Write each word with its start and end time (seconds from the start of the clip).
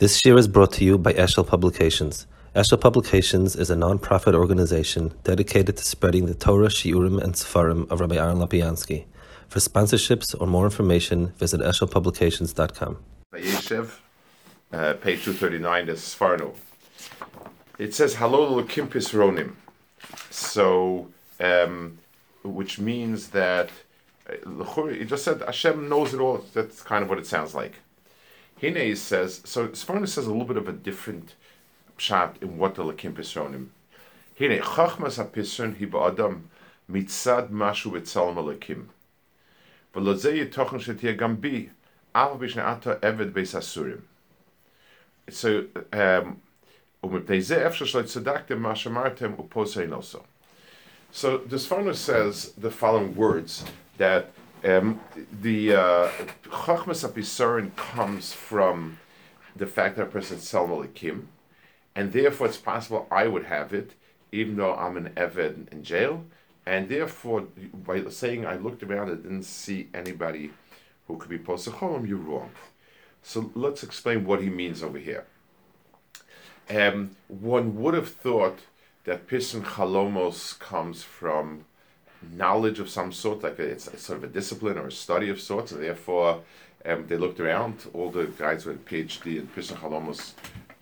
This 0.00 0.24
year 0.24 0.38
is 0.38 0.48
brought 0.48 0.72
to 0.72 0.84
you 0.86 0.96
by 0.96 1.12
Eshel 1.12 1.46
Publications. 1.46 2.26
Eshel 2.56 2.80
Publications 2.80 3.54
is 3.54 3.68
a 3.68 3.76
non-profit 3.76 4.34
organization 4.34 5.12
dedicated 5.24 5.76
to 5.76 5.84
spreading 5.84 6.24
the 6.24 6.32
Torah, 6.32 6.68
Shiurim, 6.68 7.22
and 7.22 7.34
Sefarim 7.34 7.86
of 7.90 8.00
Rabbi 8.00 8.16
Aaron 8.16 8.38
Lopiansky. 8.38 9.04
For 9.48 9.58
sponsorships 9.58 10.34
or 10.40 10.46
more 10.46 10.64
information, 10.64 11.34
visit 11.36 11.60
eshelpublications.com. 11.60 12.96
Vayeshev, 13.34 13.98
uh, 14.72 14.94
page 14.94 15.22
239, 15.22 15.90
is 15.90 16.00
Sforno. 16.00 16.56
It 17.78 17.94
says, 17.94 18.14
Halol 18.14 18.66
Kimpis 18.66 19.12
Ronim. 19.12 19.52
So, 20.30 21.08
um, 21.38 21.98
which 22.42 22.78
means 22.78 23.28
that, 23.32 23.68
uh, 24.26 24.84
it 24.86 25.08
just 25.08 25.24
said, 25.24 25.42
Hashem 25.42 25.90
knows 25.90 26.14
it 26.14 26.20
all. 26.20 26.42
That's 26.54 26.80
kind 26.80 27.02
of 27.02 27.10
what 27.10 27.18
it 27.18 27.26
sounds 27.26 27.54
like. 27.54 27.74
Hine 28.60 28.94
says, 28.94 29.40
so 29.44 29.68
Sforno 29.68 30.06
says 30.06 30.26
a 30.26 30.30
little 30.30 30.44
bit 30.44 30.58
of 30.58 30.68
a 30.68 30.72
different 30.72 31.34
shot 31.96 32.36
in 32.42 32.58
what 32.58 32.74
the 32.74 32.82
Lakim 32.82 33.14
Pisronim. 33.14 33.68
Hine, 34.38 34.60
Chachmas 34.60 35.18
a 35.18 35.24
HaPisron 35.24 35.78
hi 35.78 35.86
ba'adam 35.86 36.42
mitzad 36.90 37.50
mashu 37.50 37.90
v'tzalam 37.90 38.36
alakim. 38.36 38.86
V'lozeh 39.94 40.50
yitochen 40.50 40.80
shetia 40.80 41.16
gam 41.16 41.36
bi, 41.36 41.70
av 42.14 42.38
bishne 42.38 42.62
ato 42.62 42.98
eved 43.02 43.32
beis 43.32 43.54
asurim. 43.54 44.02
So, 45.30 45.66
um, 45.92 46.40
umipnei 47.02 47.40
zeh 47.40 47.64
efshe 47.64 47.86
shloi 47.86 48.04
tzedaktim 48.04 48.58
ma 48.58 48.74
shamartem 48.74 49.36
uposein 49.36 49.94
also. 49.94 50.24
So, 51.12 51.38
the 51.38 51.56
Sforno 51.56 51.94
says 51.94 52.52
the 52.58 52.70
following 52.70 53.14
words 53.16 53.64
that 53.96 54.30
um, 54.64 55.00
the 55.40 55.74
uh, 55.74 56.08
Chachmas 56.44 57.76
comes 57.76 58.32
from 58.32 58.98
the 59.56 59.66
fact 59.66 59.96
that 59.96 60.02
a 60.02 60.06
person 60.06 60.36
is 60.38 60.44
Salmalikim, 60.44 61.26
and 61.94 62.12
therefore 62.12 62.46
it's 62.48 62.56
possible 62.56 63.06
I 63.10 63.26
would 63.26 63.44
have 63.44 63.72
it, 63.72 63.94
even 64.32 64.56
though 64.56 64.74
I'm 64.74 64.96
an 64.96 65.10
Eved 65.16 65.72
in 65.72 65.82
jail, 65.82 66.24
and 66.66 66.88
therefore, 66.88 67.48
by 67.72 68.04
saying 68.08 68.46
I 68.46 68.56
looked 68.56 68.82
around 68.82 69.10
and 69.10 69.22
didn't 69.22 69.44
see 69.44 69.88
anybody 69.94 70.52
who 71.06 71.16
could 71.16 71.30
be 71.30 71.38
Posachom, 71.38 72.06
you're 72.06 72.18
wrong. 72.18 72.50
So 73.22 73.50
let's 73.54 73.82
explain 73.82 74.24
what 74.24 74.42
he 74.42 74.48
means 74.48 74.82
over 74.82 74.98
here. 74.98 75.26
Um, 76.68 77.16
one 77.26 77.80
would 77.80 77.94
have 77.94 78.10
thought 78.10 78.60
that 79.04 79.26
Pisan 79.26 79.62
Chalomos 79.62 80.58
comes 80.58 81.02
from 81.02 81.64
knowledge 82.34 82.78
of 82.78 82.88
some 82.88 83.12
sort, 83.12 83.42
like 83.42 83.58
a, 83.58 83.62
it's, 83.62 83.86
a 83.86 83.98
sort 83.98 84.18
of 84.18 84.24
a 84.24 84.28
discipline 84.28 84.78
or 84.78 84.88
a 84.88 84.92
study 84.92 85.30
of 85.30 85.40
sorts, 85.40 85.72
and 85.72 85.82
therefore 85.82 86.42
um, 86.84 87.06
they 87.06 87.16
looked 87.16 87.40
around. 87.40 87.86
All 87.94 88.10
the 88.10 88.26
guys 88.26 88.66
with 88.66 88.76
a 88.76 88.78
PhD 88.80 89.38
in 89.38 89.46
Pisan 89.48 89.76
Chalomos 89.76 90.32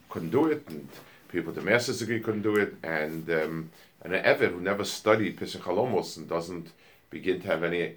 couldn't 0.08 0.30
do 0.30 0.46
it, 0.46 0.64
and 0.68 0.88
people 1.28 1.52
with 1.52 1.62
a 1.62 1.66
master's 1.66 2.00
degree 2.00 2.20
couldn't 2.20 2.42
do 2.42 2.56
it, 2.56 2.76
and 2.82 3.28
um, 3.30 3.70
an 4.02 4.12
Evid 4.12 4.52
who 4.52 4.60
never 4.60 4.84
studied 4.84 5.36
Pisan 5.36 5.60
Chalomos 5.60 6.16
and 6.16 6.28
doesn't 6.28 6.72
begin 7.10 7.40
to 7.40 7.46
have 7.46 7.62
any 7.62 7.94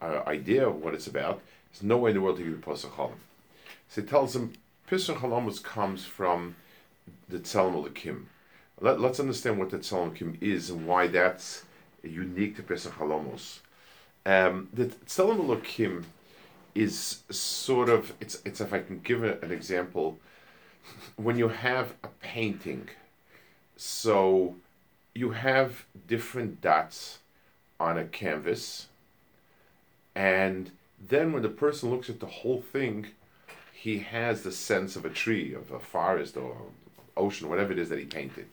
uh, 0.00 0.22
idea 0.26 0.68
of 0.68 0.82
what 0.82 0.94
it's 0.94 1.06
about, 1.06 1.42
there's 1.72 1.82
no 1.82 1.96
way 1.96 2.10
in 2.10 2.16
the 2.16 2.22
world 2.22 2.36
to 2.36 2.42
give 2.42 2.52
you 2.52 2.58
Pesach 2.58 2.92
Chalom. 2.92 3.12
So 3.88 4.02
he 4.02 4.06
tells 4.06 4.34
him 4.34 4.52
Pisan 4.86 5.16
Chalomos 5.16 5.62
comes 5.62 6.04
from 6.04 6.56
the 7.28 7.38
Tzelem. 7.38 8.24
Let, 8.80 9.00
us 9.00 9.20
understand 9.20 9.58
what 9.58 9.70
the 9.70 9.78
Tzelem 9.78 10.36
is 10.40 10.70
and 10.70 10.86
why 10.86 11.06
that's 11.06 11.64
unique 12.06 12.56
to 12.56 12.62
Pesach 12.62 12.94
Halomos. 12.94 13.60
Um, 14.24 14.68
the 14.72 14.86
Tzelem 14.86 16.04
is 16.74 17.22
sort 17.30 17.88
of 17.88 18.12
it's 18.20 18.42
it's 18.44 18.60
if 18.60 18.72
I 18.72 18.80
can 18.80 19.00
give 19.00 19.22
an 19.22 19.50
example, 19.50 20.18
when 21.16 21.38
you 21.38 21.48
have 21.48 21.94
a 22.02 22.08
painting, 22.20 22.88
so 23.76 24.56
you 25.14 25.30
have 25.30 25.86
different 26.06 26.60
dots 26.60 27.20
on 27.80 27.98
a 27.98 28.04
canvas, 28.04 28.88
and 30.14 30.70
then 31.08 31.32
when 31.32 31.42
the 31.42 31.48
person 31.48 31.90
looks 31.90 32.10
at 32.10 32.20
the 32.20 32.26
whole 32.26 32.60
thing, 32.60 33.06
he 33.72 34.00
has 34.00 34.42
the 34.42 34.52
sense 34.52 34.96
of 34.96 35.04
a 35.04 35.10
tree, 35.10 35.54
of 35.54 35.70
a 35.70 35.78
forest, 35.78 36.36
or 36.36 36.56
ocean, 37.16 37.48
whatever 37.48 37.72
it 37.72 37.78
is 37.78 37.88
that 37.88 37.98
he 37.98 38.04
painted. 38.04 38.46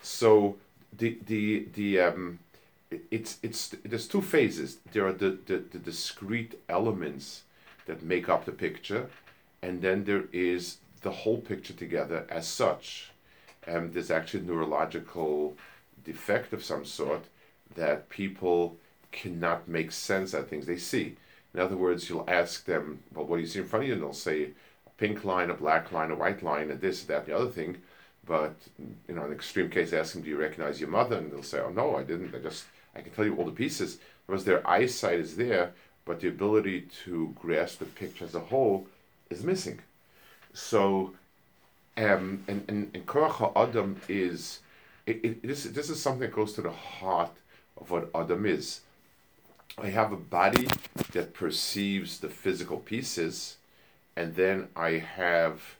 So 0.00 0.56
the 0.96 1.18
the 1.26 1.66
the 1.74 2.00
um, 2.00 2.38
it's 3.10 3.38
it's 3.42 3.74
there's 3.84 4.08
two 4.08 4.22
phases. 4.22 4.78
There 4.92 5.06
are 5.06 5.12
the, 5.12 5.38
the, 5.46 5.58
the 5.58 5.78
discrete 5.78 6.58
elements 6.68 7.42
that 7.86 8.02
make 8.02 8.28
up 8.28 8.44
the 8.44 8.52
picture, 8.52 9.08
and 9.62 9.82
then 9.82 10.04
there 10.04 10.24
is 10.32 10.78
the 11.02 11.10
whole 11.10 11.38
picture 11.38 11.74
together 11.74 12.26
as 12.28 12.46
such. 12.46 13.10
And 13.66 13.92
there's 13.92 14.10
actually 14.10 14.40
a 14.40 14.46
neurological 14.46 15.56
defect 16.04 16.52
of 16.52 16.64
some 16.64 16.84
sort 16.86 17.24
that 17.74 18.08
people 18.08 18.76
cannot 19.12 19.68
make 19.68 19.92
sense 19.92 20.32
of 20.32 20.48
things 20.48 20.66
they 20.66 20.78
see. 20.78 21.16
In 21.54 21.60
other 21.60 21.76
words, 21.76 22.08
you'll 22.08 22.28
ask 22.28 22.64
them, 22.64 23.00
well, 23.14 23.26
what 23.26 23.36
do 23.36 23.42
you 23.42 23.48
see 23.48 23.58
in 23.58 23.66
front 23.66 23.84
of 23.84 23.88
you? 23.88 23.94
And 23.94 24.02
they'll 24.02 24.12
say 24.12 24.50
a 24.86 24.90
pink 24.96 25.24
line, 25.24 25.50
a 25.50 25.54
black 25.54 25.92
line, 25.92 26.10
a 26.10 26.14
white 26.14 26.42
line, 26.42 26.70
and 26.70 26.80
this, 26.80 27.02
that, 27.04 27.18
and 27.18 27.26
the 27.26 27.36
other 27.36 27.50
thing. 27.50 27.78
But, 28.26 28.54
you 29.08 29.14
know, 29.14 29.22
in 29.22 29.28
an 29.28 29.34
extreme 29.34 29.70
case, 29.70 29.92
ask 29.92 30.12
them, 30.12 30.22
do 30.22 30.28
you 30.28 30.38
recognize 30.38 30.80
your 30.80 30.90
mother? 30.90 31.16
And 31.16 31.30
they'll 31.30 31.42
say, 31.42 31.60
oh, 31.60 31.70
no, 31.70 31.96
I 31.96 32.02
didn't. 32.02 32.34
I 32.34 32.38
just 32.38 32.64
I 32.98 33.02
can 33.02 33.12
tell 33.12 33.24
you 33.24 33.36
all 33.36 33.44
the 33.44 33.52
pieces 33.52 33.98
because 34.26 34.44
their 34.44 34.66
eyesight 34.68 35.20
is 35.20 35.36
there, 35.36 35.72
but 36.04 36.20
the 36.20 36.28
ability 36.28 36.88
to 37.04 37.34
grasp 37.40 37.78
the 37.78 37.84
picture 37.84 38.24
as 38.24 38.34
a 38.34 38.40
whole 38.40 38.86
is 39.30 39.44
missing. 39.44 39.80
So, 40.52 41.12
um, 41.96 42.42
and 42.48 42.64
and, 42.68 42.90
and 42.94 43.06
Korach 43.06 43.52
Adam 43.56 44.00
is 44.08 44.60
it, 45.06 45.20
it, 45.24 45.42
this 45.42 45.64
this 45.64 45.90
is 45.90 46.02
something 46.02 46.20
that 46.20 46.34
goes 46.34 46.52
to 46.54 46.62
the 46.62 46.72
heart 46.72 47.36
of 47.80 47.90
what 47.90 48.10
Adam 48.14 48.44
is. 48.46 48.80
I 49.78 49.90
have 49.90 50.12
a 50.12 50.16
body 50.16 50.66
that 51.12 51.34
perceives 51.34 52.18
the 52.18 52.28
physical 52.28 52.78
pieces, 52.78 53.58
and 54.16 54.34
then 54.34 54.68
I 54.74 54.90
have 54.98 55.76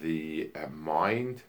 the 0.00 0.50
uh, 0.54 0.68
mind 0.68 1.42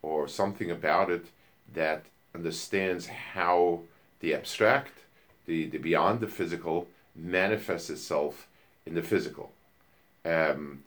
or 0.00 0.26
something 0.26 0.70
about 0.70 1.10
it 1.10 1.26
that 1.74 2.04
understands 2.34 3.06
how 3.06 3.80
the 4.24 4.34
abstract, 4.34 4.94
the, 5.44 5.66
the 5.66 5.78
beyond 5.78 6.20
the 6.20 6.26
physical, 6.26 6.88
manifests 7.14 7.90
itself 7.90 8.48
in 8.86 8.94
the 8.94 9.02
physical. 9.02 9.52
Um, 10.24 10.82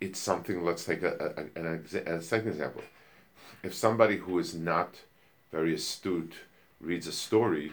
it's 0.00 0.20
something, 0.20 0.62
let's 0.62 0.84
take 0.84 1.02
a, 1.02 1.48
a, 1.56 1.60
a, 1.60 2.16
a 2.16 2.22
second 2.22 2.48
example. 2.48 2.82
If 3.62 3.72
somebody 3.74 4.16
who 4.18 4.38
is 4.38 4.54
not 4.54 4.90
very 5.50 5.74
astute 5.74 6.34
reads 6.80 7.06
a 7.06 7.12
story, 7.12 7.72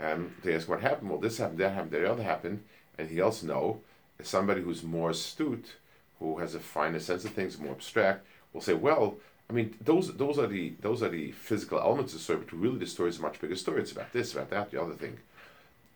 um, 0.00 0.34
they 0.42 0.54
ask 0.54 0.68
what 0.68 0.80
happened. 0.80 1.08
Well, 1.10 1.20
this 1.20 1.38
happened, 1.38 1.60
that 1.60 1.74
happened, 1.74 1.92
that 1.92 2.04
other 2.04 2.24
happened, 2.24 2.64
and 2.98 3.08
he 3.08 3.20
else 3.20 3.42
know. 3.42 3.80
Somebody 4.22 4.62
who's 4.62 4.82
more 4.82 5.10
astute, 5.10 5.76
who 6.18 6.38
has 6.38 6.56
a 6.56 6.60
finer 6.60 6.98
sense 6.98 7.24
of 7.24 7.30
things, 7.30 7.58
more 7.58 7.72
abstract, 7.72 8.26
will 8.52 8.60
say, 8.60 8.74
well, 8.74 9.18
I 9.50 9.54
mean, 9.54 9.74
those 9.80 10.14
those 10.16 10.38
are 10.38 10.46
the 10.46 10.74
those 10.80 11.02
are 11.02 11.08
the 11.08 11.32
physical 11.32 11.78
elements 11.78 12.12
of 12.12 12.18
the 12.18 12.24
story, 12.24 12.40
but 12.40 12.52
really 12.52 12.78
the 12.78 12.86
story 12.86 13.08
is 13.10 13.18
a 13.18 13.22
much 13.22 13.40
bigger 13.40 13.56
story. 13.56 13.80
It's 13.80 13.92
about 13.92 14.12
this, 14.12 14.34
about 14.34 14.50
that, 14.50 14.70
the 14.70 14.80
other 14.80 14.94
thing. 14.94 15.18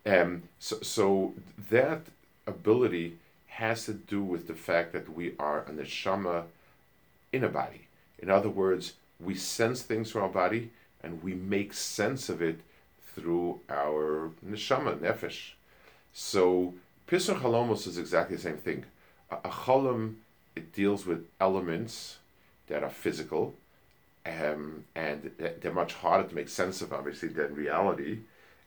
Um, 0.07 0.45
so, 0.59 0.81
so 0.81 1.35
that 1.71 2.01
ability 2.47 3.19
has 3.47 3.85
to 3.85 3.93
do 3.93 4.23
with 4.23 4.49
the 4.49 4.55
fact 4.55 4.93
that 4.95 5.15
we 5.15 5.35
are 5.39 5.61
a 5.61 5.71
neshama 5.71 6.45
in 7.33 7.45
a 7.45 7.49
body. 7.49 7.89
In 8.19 8.31
other 8.31 8.49
words, 8.49 8.95
we 9.21 9.35
sense 9.35 9.83
things 9.83 10.11
from 10.11 10.23
our 10.23 10.29
body 10.29 10.71
and 11.03 11.23
we 11.23 11.35
make 11.35 11.75
sense 11.75 12.29
of 12.29 12.41
it 12.41 12.61
through 13.15 13.61
our 13.69 14.31
neshama, 14.45 14.99
nefesh. 14.99 15.53
So, 16.15 16.75
Pisar 17.07 17.39
Chalomos 17.41 17.87
is 17.87 17.99
exactly 17.99 18.37
the 18.37 18.43
same 18.43 18.57
thing. 18.57 18.85
A, 19.31 19.37
a 19.45 19.51
chalom, 19.51 20.17
it 20.57 20.73
deals 20.73 21.05
with 21.05 21.27
elements 21.41 22.19
that 22.73 22.83
are 22.83 22.91
physical, 22.91 23.55
um, 24.25 24.85
and 24.95 25.31
they're 25.61 25.73
much 25.73 25.93
harder 25.93 26.27
to 26.27 26.35
make 26.35 26.49
sense 26.49 26.81
of, 26.81 26.91
obviously, 26.91 27.29
than 27.29 27.55
reality. 27.55 28.21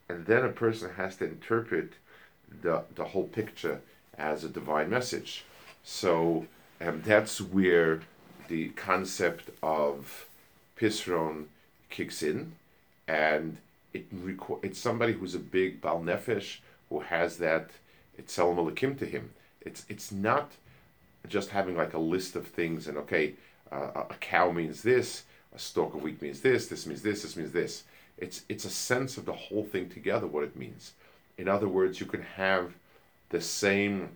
And 0.07 0.28
then 0.28 0.46
a 0.46 0.50
person 0.50 0.92
has 0.94 1.16
to 1.18 1.25
interpret 1.25 1.94
the, 2.62 2.84
the 2.94 3.06
whole 3.06 3.24
picture 3.24 3.81
as 4.16 4.44
a 4.44 4.50
divine 4.50 4.92
message. 4.92 5.44
So 5.84 6.46
um, 6.80 7.02
that's 7.04 7.42
where 7.42 8.02
the 8.48 8.69
concept 8.69 9.50
of 9.63 10.28
Pisron 10.78 11.46
kicks 11.90 12.22
in, 12.22 12.51
and 13.08 13.58
it 13.92 14.06
reco- 14.13 14.63
it's 14.63 14.78
somebody 14.78 15.13
who's 15.13 15.34
a 15.34 15.40
big 15.40 15.81
Bal 15.81 16.01
Nefesh 16.01 16.60
who 16.90 17.00
has 17.00 17.38
that 17.38 17.72
it's 18.19 18.38
Malakim 18.38 19.00
to 19.00 19.06
him. 19.06 19.31
It's 19.62 19.84
it's 19.90 20.12
not 20.12 20.51
just 21.28 21.50
having 21.50 21.75
like 21.75 21.96
a 21.96 22.00
list 22.00 22.36
of 22.36 22.46
things 22.48 22.88
and 22.88 22.98
okay, 23.00 23.34
uh, 23.71 24.03
a 24.09 24.15
cow 24.19 24.51
means 24.51 24.83
this, 24.83 25.23
a 25.53 25.59
stalk 25.59 25.94
of 25.95 26.01
wheat 26.01 26.21
means 26.21 26.41
this, 26.41 26.67
this 26.67 26.85
means 26.85 27.01
this, 27.01 27.21
this 27.23 27.35
means 27.35 27.51
this. 27.51 27.83
It's 28.17 28.44
it's 28.47 28.65
a 28.65 28.69
sense 28.69 29.17
of 29.17 29.25
the 29.25 29.33
whole 29.33 29.63
thing 29.63 29.89
together, 29.89 30.27
what 30.27 30.44
it 30.44 30.56
means. 30.56 30.94
In 31.38 31.47
other 31.47 31.67
words, 31.67 32.00
you 32.00 32.06
can 32.06 32.21
have 32.21 32.73
the 33.29 33.41
same, 33.41 34.09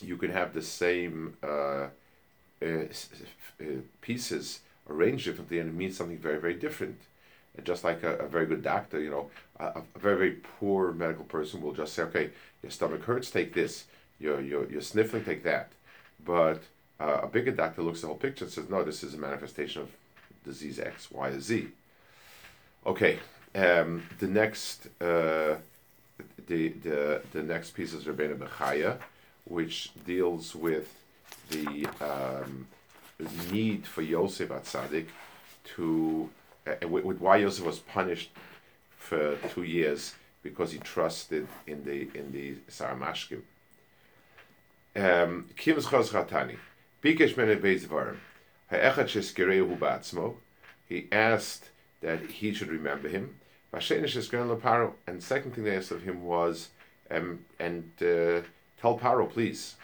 you 0.00 0.16
can 0.16 0.30
have 0.30 0.54
the 0.54 0.62
same 0.62 1.36
uh, 1.42 1.88
uh, 2.62 2.86
uh, 3.60 3.64
pieces 4.00 4.60
arranged 4.88 5.24
differently 5.24 5.58
and 5.58 5.68
it 5.68 5.74
means 5.74 5.96
something 5.96 6.18
very, 6.18 6.40
very 6.40 6.54
different. 6.54 6.98
And 7.56 7.66
just 7.66 7.84
like 7.84 8.02
a, 8.02 8.16
a, 8.16 8.28
very 8.28 8.46
good 8.46 8.62
doctor, 8.62 9.00
you 9.00 9.10
know, 9.10 9.30
a, 9.60 9.80
a, 9.80 9.98
very, 9.98 10.16
very 10.16 10.32
poor 10.58 10.92
medical 10.92 11.24
person 11.24 11.60
will 11.60 11.72
just 11.72 11.92
say, 11.92 12.02
okay, 12.04 12.30
your 12.62 12.70
stomach 12.70 13.04
hurts, 13.04 13.30
take 13.30 13.52
this. 13.52 13.84
You're, 14.18 14.40
you're, 14.40 14.70
you're 14.70 14.80
sniffling, 14.80 15.24
take 15.24 15.42
that. 15.42 15.72
But 16.24 16.62
uh, 17.00 17.20
a 17.22 17.26
bigger 17.26 17.50
doctor 17.50 17.82
looks 17.82 17.98
at 17.98 18.02
the 18.02 18.06
whole 18.08 18.16
picture 18.16 18.44
and 18.44 18.52
says, 18.52 18.68
no, 18.68 18.84
this 18.84 19.02
is 19.02 19.14
a 19.14 19.18
manifestation 19.18 19.82
of 19.82 19.90
disease 20.44 20.78
X, 20.78 21.10
Y, 21.10 21.28
or 21.28 21.40
Z. 21.40 21.68
Okay, 22.86 23.18
um, 23.54 24.02
the 24.18 24.26
next 24.26 24.86
uh, 25.00 25.56
the, 26.46 26.68
the 26.68 27.22
the 27.32 27.42
next 27.42 27.70
piece 27.72 27.92
is 27.92 28.04
Rebbeinu 28.04 28.36
Bechaya, 28.36 28.98
which 29.44 29.92
deals 30.04 30.54
with 30.54 30.94
the 31.50 31.86
um, 32.00 32.66
need 33.50 33.86
for 33.86 34.02
Yosef 34.02 34.50
at 34.50 34.64
Atzadik 34.64 35.06
to 35.76 36.28
uh, 36.66 36.88
with, 36.88 37.04
with, 37.04 37.20
why 37.20 37.36
Yosef 37.36 37.64
was 37.64 37.78
punished 37.78 38.30
for 38.96 39.36
two 39.52 39.62
years 39.62 40.14
because 40.42 40.72
he 40.72 40.78
trusted 40.78 41.46
in 41.66 41.84
the 41.84 42.08
in 42.18 42.32
the 42.32 42.54
Saramashkim. 42.70 43.42
Um, 44.94 45.46
Chatani, 45.56 46.56
Bikesh 47.02 47.34
Ha'echad 48.70 49.78
Batzmo. 49.78 50.36
He 50.88 51.08
asked 51.10 51.70
that 52.00 52.20
he 52.30 52.54
should 52.54 52.68
remember 52.68 53.08
him. 53.08 53.36
And 53.72 53.82
second 55.22 55.54
thing 55.54 55.64
they 55.64 55.76
asked 55.76 55.90
of 55.90 56.02
him 56.02 56.22
was, 56.22 56.68
um, 57.10 57.44
and 57.58 57.90
uh, 58.00 58.42
tell 58.80 58.98
Paro, 58.98 59.28
please. 59.28 59.76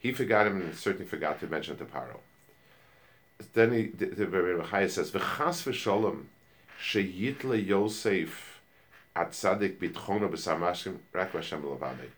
He 0.00 0.12
forgot 0.12 0.46
him 0.46 0.60
and 0.60 0.74
certainly 0.76 1.06
forgot 1.06 1.40
to 1.40 1.46
mention 1.46 1.76
to 1.76 1.84
Paro. 1.84 2.18
Then 3.54 3.72
he, 3.72 3.86
the, 3.86 4.06
the 4.06 4.26
Rebbe 4.26 4.88
says, 4.88 5.10
"V'chas 5.10 5.62
v'sholom 5.64 6.24
sheyitle 6.80 7.64
Yosef 7.64 8.57
Atzadik 9.16 9.78
Bitrono 9.78 10.30
B'Samashkim 10.30 10.96
Rak 11.12 11.32
Hashem 11.32 11.62
Levade. 11.62 12.08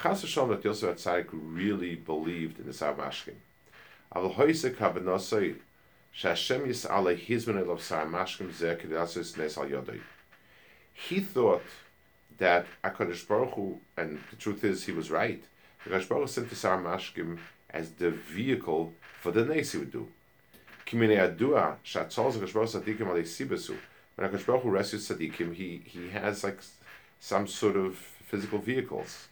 Chas 0.00 0.22
Hashem 0.22 0.48
that 0.48 0.64
Yosef 0.64 0.96
Atzadik 0.96 1.28
really 1.32 1.94
believed 1.94 2.58
in 2.58 2.66
the 2.66 2.72
Samashkim. 2.72 3.34
Avol 4.14 4.34
Hoysek 4.34 4.76
Habenosoi 4.76 5.56
Shashem 6.12 6.66
Yisale 6.66 7.18
Hizmen 7.18 7.64
Elov 7.64 7.78
Samashkim 7.78 8.50
Zeh 8.50 8.80
Kedasos 8.80 9.36
Nes 9.38 9.56
Al 9.56 9.66
Yodoi. 9.66 10.00
He 10.92 11.20
thought 11.20 11.62
that 12.38 12.66
Hakadosh 12.82 13.26
Baruch 13.26 13.54
Hu, 13.54 13.80
and 13.96 14.18
the 14.30 14.36
truth 14.36 14.64
is 14.64 14.84
he 14.84 14.92
was 14.92 15.10
right. 15.10 15.42
Hakadosh 15.84 16.08
Baruch 16.08 16.22
Hu 16.22 16.28
sent 16.28 16.50
the 16.50 16.56
Samashkim 16.56 17.38
as 17.70 17.92
the 17.92 18.10
vehicle 18.10 18.92
for 19.20 19.30
the 19.32 19.44
nes 19.44 19.72
he 19.72 19.78
would 19.78 19.92
do. 19.92 20.08
K'minei 20.86 21.36
Adua 21.36 21.76
Shatzol 21.84 22.32
Hakadosh 22.32 22.52
Baruch 22.52 22.72
Hu 22.72 22.80
Sadikim 22.80 23.06
Alei 23.06 23.22
Sibesu 23.22 23.76
When 24.15 24.29
HaKadosh 24.29 24.45
Baruch 24.45 24.63
Hu 24.63 24.69
rescues 24.69 25.07
Sadikim, 25.07 25.53
he, 25.53 25.81
he 25.85 26.09
has 26.09 26.43
like 26.43 26.59
some 27.19 27.47
sort 27.47 27.75
of 27.75 27.95
physical 27.95 28.59
vehicles. 28.59 29.27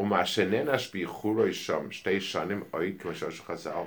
ומה 0.00 0.26
שננש 0.26 0.92
ביחורוי 0.92 1.54
שם 1.54 1.90
שתי 1.90 2.20
שנים 2.20 2.62
אוי 2.74 2.96
כמו 2.98 3.14
של 3.14 3.30
חז"ל, 3.30 3.82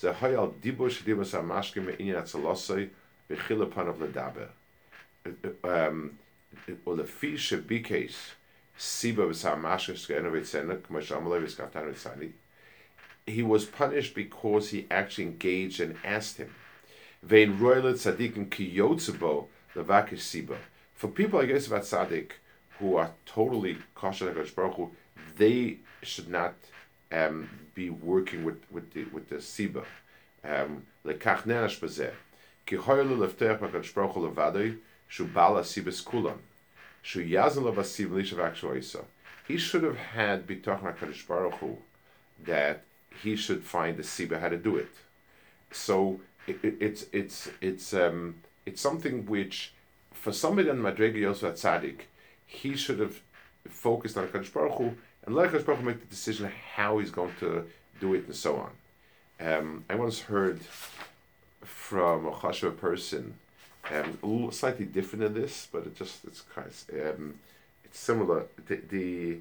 זה 0.00 0.12
היה 0.20 0.40
על 0.40 0.48
דיבור 0.60 0.88
שדיבוס 0.88 1.34
המשקים 1.34 1.86
מעניין 1.86 2.16
הצלוסי 2.16 2.86
בחיל 3.30 3.58
פניו 3.74 3.94
לדבר. 4.04 4.46
ולפי 6.86 7.38
שביקש 7.38 8.34
סיבה 8.78 9.26
בסמשקים 9.26 9.96
סגנו 9.96 10.32
ויצנו, 10.32 10.74
כמו 10.82 11.02
שאמר 11.02 11.38
לי 11.38 11.44
וסקרתנו 11.44 11.86
ויצני, 11.86 12.28
he 13.26 13.42
was 13.42 13.64
punished 13.64 14.14
because 14.14 14.70
he 14.70 14.86
actually 14.90 15.24
engaged 15.24 15.80
and 15.80 15.96
asked 16.04 16.36
him. 16.38 16.50
Vein 17.23 17.57
roilet 17.57 17.95
tzadikim 17.95 18.49
ki 18.49 18.73
yotzebo 18.77 19.47
levakish 19.75 20.19
siba. 20.19 20.57
For 20.95 21.07
people, 21.07 21.39
I 21.39 21.45
guess, 21.45 21.67
about 21.67 21.83
tzaddik, 21.83 22.31
who 22.79 22.95
are 22.97 23.11
totally 23.25 23.77
kosher 23.95 24.31
Baruch 24.55 24.75
Hu, 24.75 24.91
they 25.37 25.77
should 26.01 26.29
not 26.29 26.53
um, 27.11 27.49
be 27.73 27.89
working 27.89 28.43
with, 28.43 28.61
with 28.71 28.93
the 28.93 29.05
with 29.05 29.29
the 29.29 29.35
siba. 29.37 29.85
Um, 30.43 30.83
lekach 31.05 31.43
nenash 31.43 31.79
bazeh. 31.79 32.11
Ki 32.65 32.77
hoylu 32.77 33.17
leftech 33.17 33.59
b'kadosh 33.59 33.93
baruch 33.93 34.13
hu 34.13 34.29
levadoi 34.29 34.77
shu 35.07 35.25
bala 35.25 35.61
sibas 35.61 36.03
kulam. 36.03 36.37
Shu 37.01 37.23
yazan 37.23 37.63
levasiv 37.63 38.09
lishav 38.09 38.51
akshoisa. 38.51 39.05
He 39.47 39.57
should 39.57 39.83
have 39.83 39.97
had 39.97 40.47
bitoch 40.47 40.81
HaKadosh 40.81 41.27
Baruch 41.27 41.55
Hu 41.55 41.77
that 42.45 42.83
he 43.21 43.35
should 43.35 43.63
find 43.63 43.97
the 43.97 44.03
siba 44.03 44.39
how 44.39 44.49
to 44.49 44.57
do 44.57 44.77
it. 44.77 44.91
So 45.71 46.21
it, 46.47 46.59
it, 46.63 46.75
it's 46.79 47.05
it's 47.11 47.49
it's 47.61 47.93
um, 47.93 48.35
it's 48.65 48.81
something 48.81 49.25
which 49.25 49.73
for 50.13 50.31
somebody 50.31 50.69
on 50.69 50.77
Madrega 50.77 51.17
Yosef 51.17 51.55
Tzadik, 51.55 52.01
he 52.45 52.75
should 52.75 52.99
have 52.99 53.21
focused 53.67 54.17
on 54.17 54.27
HaKadosh 54.27 54.53
Baruch 54.53 54.77
Hu 54.77 54.93
and 55.25 55.35
let 55.35 55.51
Hakadosh 55.51 55.65
Baruch 55.65 55.79
Hu 55.81 55.85
make 55.85 55.99
the 55.99 56.05
decision 56.05 56.51
how 56.75 56.99
he's 56.99 57.11
going 57.11 57.33
to 57.39 57.65
do 57.99 58.13
it 58.13 58.25
and 58.25 58.35
so 58.35 58.55
on. 58.57 58.71
Um, 59.45 59.85
I 59.89 59.95
once 59.95 60.21
heard 60.21 60.61
from 61.61 62.27
a 62.27 62.31
chashuv 62.31 62.77
person, 62.77 63.33
um, 63.91 64.51
slightly 64.51 64.85
different 64.85 65.23
than 65.23 65.33
this, 65.33 65.67
but 65.71 65.85
it 65.85 65.95
just 65.95 66.23
it's 66.25 66.41
kind 66.41 66.67
of, 66.67 67.19
um, 67.19 67.35
it's 67.83 67.99
similar. 67.99 68.45
The, 68.67 68.75
the, 68.89 69.37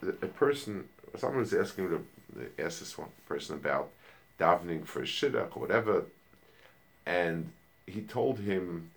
the 0.00 0.26
person 0.26 0.88
someone 1.16 1.40
was 1.40 1.54
asking 1.54 1.90
the, 1.90 2.00
the 2.36 2.62
asked 2.62 2.80
this 2.80 2.98
one 2.98 3.08
person 3.26 3.56
about 3.56 3.90
davening 4.38 4.84
for 4.84 5.02
shidduch 5.02 5.56
or 5.56 5.60
whatever, 5.60 6.04
and 7.08 7.50
he 7.86 8.02
told 8.02 8.38
him, 8.38 8.90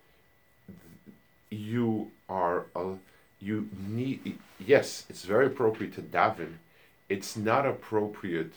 "You 1.49 2.11
are 2.29 2.65
a 2.75 2.97
you 3.39 3.69
need 3.75 4.37
yes 4.59 5.05
it's 5.09 5.23
very 5.25 5.47
appropriate 5.47 5.93
to 5.95 6.01
daven. 6.01 6.53
It's 7.09 7.35
not 7.35 7.65
appropriate 7.65 8.53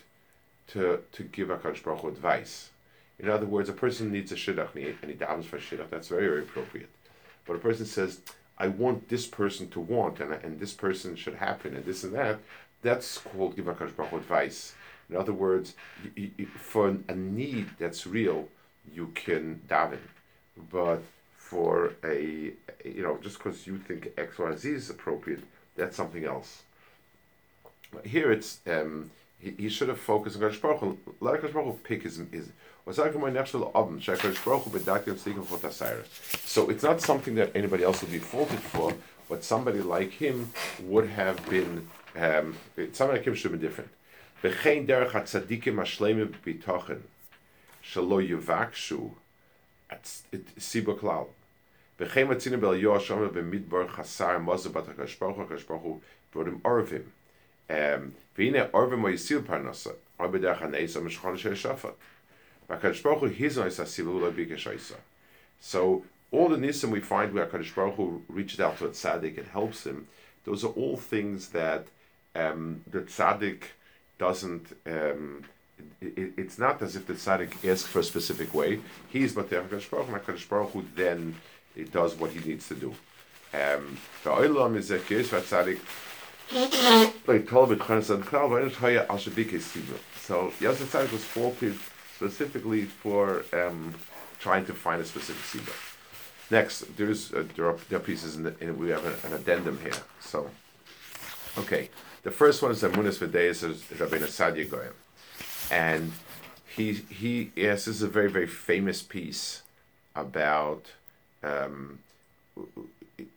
to 0.69 1.01
to 1.12 1.23
give 1.23 1.51
a 1.51 1.56
Baruch 1.56 2.05
advice. 2.05 2.71
In 3.19 3.29
other 3.29 3.47
words 3.47 3.69
a 3.69 3.73
person 3.73 4.12
needs 4.12 4.33
a 4.33 4.35
shidduch 4.35 4.75
and 4.75 5.11
he 5.11 5.17
davens 5.17 5.45
for 5.45 5.59
shidduch. 5.59 5.89
That's 5.89 6.09
very 6.09 6.27
very 6.27 6.43
appropriate. 6.43 6.91
But 7.47 7.57
a 7.57 7.61
person 7.61 7.87
says 7.87 8.21
I 8.59 8.69
want 8.69 9.09
this 9.09 9.27
person 9.27 9.69
to 9.71 9.81
want 9.81 10.21
and, 10.21 10.33
and 10.33 10.61
this 10.61 10.75
person 10.75 11.17
should 11.17 11.37
happen 11.37 11.75
and 11.75 11.85
this 11.85 12.05
and 12.05 12.15
that 12.15 12.41
that's 12.83 13.19
called 13.19 13.57
give 13.57 13.69
a 13.69 13.73
Baruch 13.73 14.12
advice. 14.12 14.75
In 15.09 15.17
other 15.17 15.33
words 15.33 15.75
for 16.59 16.97
a 17.09 17.14
need 17.14 17.71
that's 17.78 18.07
real 18.07 18.49
you 18.93 19.11
can 19.14 19.61
daven 19.69 19.99
but 20.71 21.03
for 21.37 21.93
a, 22.05 22.53
you 22.85 23.03
know, 23.03 23.19
just 23.23 23.38
because 23.38 23.67
you 23.67 23.79
think 23.79 24.09
X, 24.17 24.38
Y, 24.38 24.57
Z 24.57 24.71
is 24.71 24.91
appropriate, 24.91 25.41
that's 25.76 25.97
something 25.97 26.25
else. 26.25 26.62
Here 28.05 28.33
it's, 28.33 28.61
um, 28.67 29.11
he, 29.38 29.50
he 29.59 29.69
should 29.69 29.88
have 29.88 30.00
focused 30.00 30.37
on 30.37 30.43
Kodesh 30.43 30.61
Baruch 30.61 30.81
Hu. 30.81 30.99
Let 31.21 31.43
Kodesh 31.43 31.53
Baruch 31.53 31.67
Hu 31.67 31.79
pick 31.85 32.03
his, 32.03 32.21
his 32.33 32.49
so 36.45 36.71
it's 36.71 36.83
not 36.83 37.00
something 37.00 37.35
that 37.37 37.50
anybody 37.55 37.83
else 37.85 38.03
would 38.03 38.12
be 38.12 38.19
faulted 38.19 38.59
for, 38.61 38.93
but 39.29 39.43
somebody 39.43 39.81
like 39.81 40.11
him 40.11 40.53
would 40.83 41.09
have 41.09 41.49
been, 41.49 41.88
um, 42.17 42.57
somebody 42.93 43.19
like 43.19 43.26
him 43.26 43.35
should 43.35 43.53
have 43.53 43.61
been 43.61 43.69
different 43.69 43.91
shelo 47.85 48.21
yevakshu 48.26 49.11
at 49.91 50.03
siba 50.59 50.99
klal. 50.99 51.29
V'chem 51.99 52.29
atzina 52.29 52.61
bel 52.61 52.73
yosham 52.73 53.29
b'midbar 53.31 53.88
chasar 53.91 54.43
mozu 54.45 54.73
bat 54.73 54.87
hakash 54.87 55.19
baruch 55.19 56.00
brodim 56.35 56.61
orvim. 56.62 57.05
V'hine 57.69 58.71
orvim 58.71 59.05
o 59.05 59.09
yisil 59.09 59.43
parnasa 59.43 59.95
arbe 60.19 60.38
derech 60.41 60.61
haneis 60.61 60.97
amishchan 60.97 61.38
shel 61.38 61.53
shafat. 61.53 61.95
Hakadosh 62.69 63.03
Baruch 63.03 63.21
Hu 63.21 63.29
hiznois 63.31 63.79
asilu 63.79 64.21
lo 64.21 64.33
bikeshaisa. 64.33 64.97
So 65.61 66.05
all 66.31 66.49
the 66.49 66.57
nisim 66.57 66.91
we 66.91 67.00
find 67.00 67.33
where 67.33 67.47
Hakadosh 67.47 67.75
Baruch 67.75 67.97
Hu 67.97 68.23
reaches 68.29 68.61
out 68.61 68.79
to 68.79 68.87
a 68.87 68.91
tzaddik 68.91 69.37
and 69.38 69.49
helps 69.49 69.87
him. 69.87 70.09
Those 70.45 70.64
are 70.64 70.69
all 70.69 70.97
things 70.97 71.49
that 71.50 71.87
um, 72.35 72.83
the 72.91 73.00
tzaddik 73.00 73.62
doesn't 74.19 74.76
um, 74.87 75.45
it, 76.00 76.33
it's 76.37 76.59
not 76.59 76.83
as 76.83 76.97
if 76.97 77.07
the 77.07 77.14
tzaddik 77.14 77.69
asks 77.69 77.88
for 77.88 78.00
a 78.00 78.04
specific 78.04 78.54
way. 78.54 78.81
He's 79.09 79.35
but 79.35 79.50
the 79.50 79.57
Kadosh 79.57 79.90
Baruch 79.90 80.07
Hu, 80.07 80.14
and 80.14 80.25
Kadosh 80.25 80.49
Baruch 80.49 80.71
Hu 80.71 80.85
then 80.95 81.35
it 81.76 81.93
does 81.93 82.14
what 82.14 82.31
he 82.31 82.40
needs 82.49 82.69
to 82.69 82.75
do. 82.75 82.95
Um, 83.52 83.99
the 84.23 84.31
oilam 84.31 84.76
is 84.76 84.90
a 84.90 84.99
case 84.99 85.28
for 85.28 85.40
tzaddik. 85.40 85.81
Like 87.26 87.49
told 87.49 87.71
with 87.71 87.78
Chansan 87.78 88.23
Klal, 88.23 88.66
it's 88.66 88.76
Hoya 88.76 89.07
Al 89.09 89.16
Shabike 89.16 89.59
Sibra. 89.59 89.99
So 90.21 90.52
Yosef 90.61 90.93
Tzaddik 90.93 91.12
was 91.12 91.25
faulted 91.25 91.75
specifically 92.16 92.85
for 92.85 93.45
um, 93.52 93.95
trying 94.38 94.66
to 94.66 94.75
find 94.75 95.00
a 95.00 95.04
specific 95.04 95.43
Sibra. 95.43 95.75
Next, 96.50 96.97
there's 96.97 97.33
uh, 97.33 97.45
there, 97.57 97.66
are, 97.66 97.76
there 97.88 97.99
are 97.99 98.02
pieces 98.02 98.37
in, 98.37 98.43
the, 98.43 98.54
in 98.61 98.78
we 98.78 98.90
have 98.90 99.04
an, 99.07 99.14
an, 99.25 99.33
addendum 99.33 99.78
here. 99.81 99.93
So, 100.21 100.50
okay, 101.59 101.88
the 102.23 102.31
first 102.31 102.62
one 102.62 102.71
is 102.71 102.83
the 102.83 102.90
Munis 102.90 103.19
V'Deis 103.19 103.64
is 103.69 103.83
Rabbeinu 103.83 104.28
Saadia 104.28 104.71
Gaon, 104.71 104.93
and 105.71 106.12
he 106.76 106.92
he 106.92 107.52
yes, 107.54 107.85
this 107.85 107.97
is 107.97 108.02
a 108.02 108.09
very 108.09 108.30
very 108.30 108.47
famous 108.47 109.02
piece 109.02 109.62
about 110.14 110.87
um, 111.42 111.99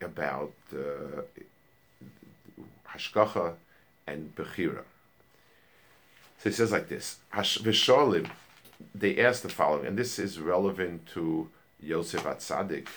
about 0.01 0.53
uh, 0.73 1.21
hashgacha 2.89 3.53
and 4.05 4.35
bechira. 4.35 4.83
So 6.39 6.49
he 6.49 6.51
says 6.51 6.71
like 6.71 6.87
this: 6.89 7.17
Visholim, 7.33 8.29
they 8.93 9.17
ask 9.23 9.41
the 9.41 9.49
following, 9.49 9.87
and 9.87 9.97
this 9.97 10.19
is 10.19 10.39
relevant 10.39 11.07
to 11.13 11.49
Yosef 11.81 12.23
Atzadik, 12.23 12.87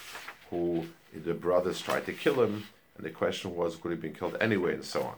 who 0.51 0.87
the 1.15 1.35
brothers 1.35 1.81
tried 1.81 2.07
to 2.07 2.13
kill 2.13 2.43
him, 2.43 2.65
and 2.97 3.05
the 3.05 3.11
question 3.11 3.55
was, 3.55 3.77
could 3.77 3.93
he 3.93 3.97
be 3.97 4.11
killed 4.11 4.37
anyway, 4.41 4.75
and 4.75 4.85
so 4.85 5.03
on. 5.03 5.15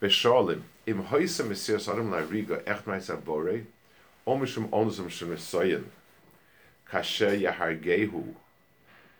Visholim, 0.00 0.62
im 0.86 1.02
hoise 1.04 1.42
mesir 1.42 1.78
sadam 1.78 2.10
la 2.10 2.18
riga 2.18 2.62
echt 2.66 2.86
meisa 2.86 3.16
bore, 3.22 3.66
omishum 4.26 4.68
onzum 4.70 5.06
shemesoyin, 5.06 5.84
kasher 6.90 7.36
yahargehu, 7.36 8.34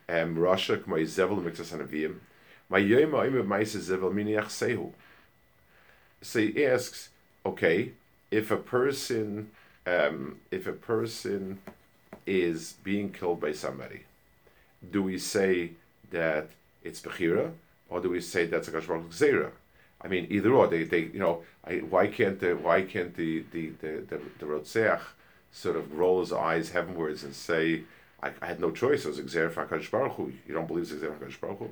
um, 0.08 0.36
Rasha 0.36 0.78
k'may 0.78 1.02
zevel 1.02 1.42
mixas 1.42 1.76
hanavim, 1.76 2.18
my 2.68 2.80
yoma 2.80 3.26
ime 3.26 3.42
meisa 3.42 3.78
zevel 3.78 4.12
miniach 4.12 4.46
sehu. 4.46 4.92
So 6.22 6.40
he 6.40 6.64
asks, 6.64 7.08
okay, 7.44 7.92
if 8.30 8.50
a 8.50 8.56
person 8.56 9.50
um, 9.88 10.36
if 10.50 10.66
a 10.66 10.72
person 10.72 11.58
is 12.26 12.74
being 12.84 13.10
killed 13.10 13.40
by 13.40 13.52
somebody, 13.52 14.02
do 14.90 15.02
we 15.02 15.18
say 15.18 15.72
that 16.10 16.50
it's 16.84 17.00
bechira, 17.00 17.52
or 17.88 18.00
do 18.00 18.10
we 18.10 18.20
say 18.20 18.46
that's 18.46 18.68
a 18.68 18.70
kashmar 18.70 19.02
zera? 19.10 19.50
I 20.00 20.08
mean, 20.08 20.26
either 20.30 20.52
or. 20.52 20.68
They, 20.68 20.84
they, 20.84 21.00
you 21.00 21.18
know, 21.18 21.42
I, 21.64 21.76
why 21.78 22.06
can't 22.06 22.38
the 22.40 22.54
why 22.54 22.82
can't 22.82 23.14
the 23.16 23.44
the 23.50 23.70
the 23.80 24.04
the, 24.08 24.20
the 24.38 24.46
Rotzeach 24.46 25.00
sort 25.50 25.76
of 25.76 25.92
roll 25.94 26.20
his 26.20 26.32
eyes 26.32 26.70
heavenwards 26.70 27.24
and 27.24 27.34
say, 27.34 27.82
I, 28.22 28.32
I 28.40 28.46
had 28.46 28.60
no 28.60 28.70
choice. 28.70 29.04
It 29.04 29.08
was 29.08 29.20
Xer 29.20 29.90
Baruch. 29.90 30.32
You 30.46 30.54
don't 30.54 30.68
believe 30.68 30.90
it's 30.90 30.92
Xer 30.92 31.40
Baruch? 31.40 31.70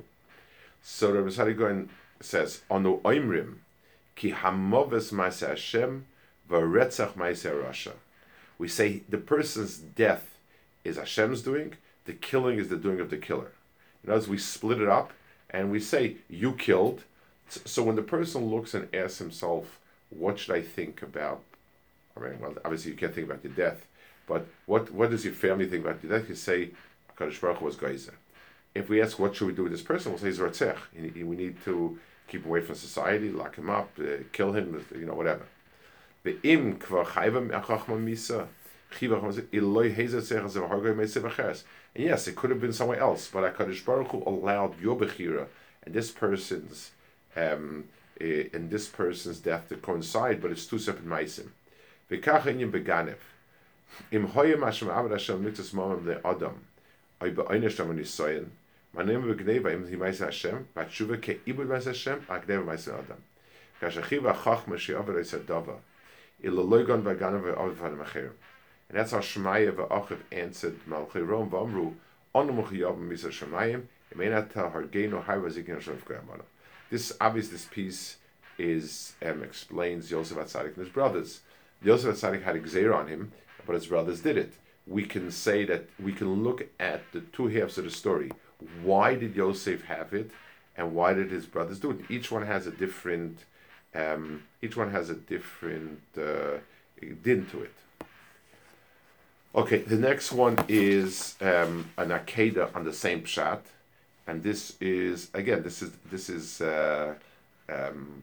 So 0.81 1.11
the 1.11 1.19
Masadi 1.19 1.87
says, 2.21 2.61
Onu 2.71 3.01
Oimrim, 3.01 3.55
Ki 4.15 4.31
Hamoves 4.31 5.11
Maase 5.11 5.47
Hashem, 5.47 6.05
Varetzach 6.49 7.13
Maase 7.13 7.51
Rasha. 7.51 7.93
We 8.57 8.67
say 8.67 9.03
the 9.07 9.17
person's 9.17 9.77
death 9.77 10.37
is 10.83 10.97
Hashem's 10.97 11.41
doing, 11.41 11.75
the 12.05 12.13
killing 12.13 12.57
is 12.57 12.69
the 12.69 12.77
doing 12.77 12.99
of 12.99 13.09
the 13.09 13.17
killer. 13.17 13.51
In 14.03 14.09
other 14.09 14.19
words, 14.19 14.27
we 14.27 14.37
split 14.37 14.81
it 14.81 14.87
up 14.87 15.11
and 15.49 15.71
we 15.71 15.79
say, 15.79 16.17
You 16.29 16.53
killed. 16.53 17.03
So 17.49 17.83
when 17.83 17.95
the 17.95 18.01
person 18.01 18.45
looks 18.45 18.73
and 18.73 18.93
asks 18.93 19.19
himself, 19.19 19.79
What 20.09 20.39
should 20.39 20.55
I 20.55 20.61
think 20.61 21.01
about? 21.01 21.41
I 22.15 22.19
mean, 22.19 22.39
well, 22.39 22.55
obviously 22.65 22.91
you 22.91 22.97
can't 22.97 23.13
think 23.13 23.29
about 23.29 23.43
your 23.43 23.53
death, 23.53 23.85
but 24.27 24.47
what, 24.65 24.91
what 24.91 25.11
does 25.11 25.23
your 25.23 25.33
family 25.33 25.67
think 25.67 25.85
about 25.85 26.03
your 26.03 26.17
death? 26.17 26.27
You 26.27 26.35
say, 26.35 26.71
Kadosh 27.17 27.39
Baruch 27.39 27.61
was 27.61 27.75
Geyser. 27.75 28.15
If 28.75 28.89
we 28.89 29.01
ask, 29.01 29.19
What 29.19 29.35
should 29.35 29.47
we 29.47 29.53
do 29.53 29.63
with 29.63 29.71
this 29.71 29.81
person? 29.81 30.11
We'll 30.11 30.19
say, 30.19 30.27
He's 30.27 30.39
Ratzech. 30.39 30.77
We 30.93 31.35
need 31.35 31.63
to 31.65 31.99
keep 32.27 32.45
away 32.45 32.61
from 32.61 32.75
society, 32.75 33.31
lock 33.31 33.55
him 33.55 33.69
up, 33.69 33.89
uh, 33.99 34.23
kill 34.33 34.53
him, 34.53 34.85
you 34.93 35.05
know, 35.05 35.13
whatever. 35.13 35.45
Chayva 36.25 37.47
me'achachma 37.47 37.97
misa. 37.97 38.47
And 41.95 42.03
yes, 42.05 42.27
it 42.27 42.35
could 42.35 42.49
have 42.51 42.61
been 42.61 42.73
somewhere 42.73 42.99
else, 42.99 43.29
but 43.31 43.57
HaKadosh 43.57 43.85
Baruch 43.85 44.11
Hu 44.11 44.23
allowed 44.25 44.79
your 44.79 44.97
Bechira 44.97 45.47
and 45.83 45.93
this 45.93 46.11
person's 46.11 46.91
um, 47.37 47.85
uh, 48.19 48.25
and 48.53 48.69
this 48.69 48.87
person's 48.87 49.39
death 49.39 49.69
to 49.69 49.75
coincide, 49.75 50.41
but 50.41 50.51
it's 50.51 50.65
two 50.65 50.79
separate 50.79 51.07
maisim. 51.07 51.49
V'kach 52.09 52.43
inyim 52.43 52.71
beganev. 52.71 53.17
Im 54.11 54.27
hoyem 54.29 54.63
Hashem 54.63 54.87
avad 54.87 55.11
Hashem 55.11 55.43
mitzvah 55.43 55.77
momem 55.77 56.05
le 56.05 56.19
Oy. 57.21 57.31
Manem 58.95 59.23
v'gneva 59.23 59.73
im 59.73 59.87
himayis 59.87 60.19
Hashem. 60.19 60.67
Ke'ibud 60.75 61.67
ma'is 61.67 61.85
Hashem. 61.85 62.21
Ha'gneva 62.27 62.65
ma'is. 62.65 62.89
Kashachiv 63.81 64.21
v'ganev 67.03 68.31
And 68.89 68.97
that's 68.97 69.11
how 69.11 69.19
Shemaiah 69.19 69.71
v'achiv 69.73 70.17
answered 70.31 70.79
Malchei 70.89 71.27
Rom 71.27 71.49
v'amru 71.49 71.93
Onu 72.33 72.63
mochiyavim 72.63 73.11
Shemayim 73.11 73.83
Emenata 74.15 74.71
hargeinu 74.71 75.23
harvazikin 75.23 75.75
Hashem 75.75 75.97
v'grandmother. 75.97 76.45
This 76.89 77.13
obviously 77.19 77.53
this 77.53 77.65
piece 77.65 78.17
is 78.57 79.13
um, 79.25 79.43
explains 79.43 80.09
Yosef 80.09 80.37
Atzadik 80.37 80.75
and 80.75 80.85
his 80.85 80.89
brothers. 80.89 81.41
Yosef 81.83 82.15
Atzadik 82.15 82.43
had 82.43 82.55
a 82.55 82.93
on 82.93 83.07
him, 83.07 83.31
but 83.65 83.73
his 83.73 83.87
brothers 83.87 84.21
did 84.21 84.37
it. 84.37 84.53
We 84.87 85.03
can 85.03 85.31
say 85.31 85.65
that 85.65 85.89
we 85.99 86.13
can 86.13 86.43
look 86.43 86.67
at 86.79 87.01
the 87.11 87.21
two 87.21 87.47
halves 87.47 87.77
of 87.77 87.83
the 87.83 87.91
story. 87.91 88.31
Why 88.81 89.15
did 89.15 89.35
Yosef 89.35 89.83
have 89.85 90.13
it, 90.13 90.31
and 90.75 90.95
why 90.95 91.13
did 91.13 91.29
his 91.29 91.45
brothers 91.45 91.79
do 91.79 91.91
it? 91.91 91.99
Each 92.09 92.31
one 92.31 92.45
has 92.45 92.67
a 92.67 92.71
different. 92.71 93.45
Um, 93.93 94.43
each 94.61 94.77
one 94.77 94.91
has 94.91 95.09
a 95.09 95.15
different 95.15 96.01
uh, 96.17 96.59
din 97.23 97.45
to 97.51 97.63
it. 97.63 97.73
Okay, 99.55 99.79
the 99.79 99.95
next 99.95 100.31
one 100.31 100.57
is 100.67 101.35
um, 101.41 101.89
an 101.97 102.09
akeda 102.09 102.75
on 102.75 102.83
the 102.83 102.93
same 102.93 103.21
pshat, 103.23 103.61
and 104.27 104.43
this 104.43 104.75
is 104.81 105.29
again 105.33 105.63
this 105.63 105.81
is 105.81 105.91
this 106.11 106.29
is 106.29 106.61
uh, 106.61 107.13
um, 107.69 108.21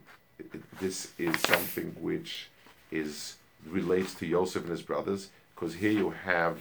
this 0.79 1.11
is 1.17 1.39
something 1.41 1.95
which 1.99 2.49
is 2.91 3.37
relates 3.67 4.13
to 4.15 4.25
Yosef 4.25 4.63
and 4.63 4.71
his 4.71 4.81
brothers 4.81 5.29
because 5.53 5.75
here 5.75 5.91
you 5.91 6.11
have 6.11 6.59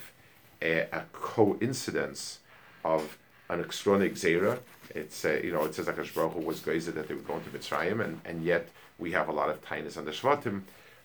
a, 0.62 0.86
a 0.92 1.04
coincidence 1.12 2.38
of 2.84 3.18
an 3.48 3.60
extraordinary 3.60 4.14
zera. 4.14 4.58
It's 4.90 5.24
uh, 5.24 5.40
you 5.42 5.52
know 5.52 5.64
it 5.64 5.74
says 5.74 5.86
like 5.86 6.14
Baruch 6.14 6.36
was 6.36 6.60
geyser 6.60 6.92
that 6.92 7.08
they 7.08 7.14
were 7.14 7.20
going 7.20 7.42
to 7.44 7.50
Mitzrayim, 7.50 8.02
and, 8.04 8.20
and 8.24 8.44
yet 8.44 8.68
we 8.98 9.12
have 9.12 9.28
a 9.28 9.32
lot 9.32 9.50
of 9.50 9.64
tightness 9.64 9.96
on 9.96 10.04
the 10.04 10.12
Shvatim. 10.12 10.62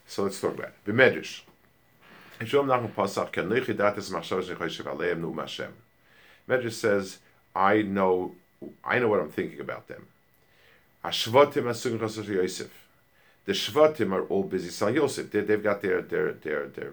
So 0.08 0.24
let's 0.24 0.40
talk 0.40 0.56
about 0.56 0.70
it. 0.70 0.86
B'medrash. 0.86 1.42
Medrash 6.48 6.72
says, 6.72 7.20
I 7.56 7.82
know, 7.82 8.36
I 8.84 9.00
know 9.00 9.08
what 9.08 9.20
I'm 9.20 9.32
thinking 9.32 9.60
about 9.60 9.88
them. 9.88 10.08
The 11.04 11.10
Shvatim 13.54 14.12
are 14.12 14.24
all 14.26 14.44
busy 14.44 14.86
on 14.86 14.94
Yosef. 14.94 15.32
They, 15.32 15.46
have 15.46 15.64
got 15.64 15.82
their 15.82 16.02
their 16.02 16.34
their 16.34 16.68
their 16.68 16.92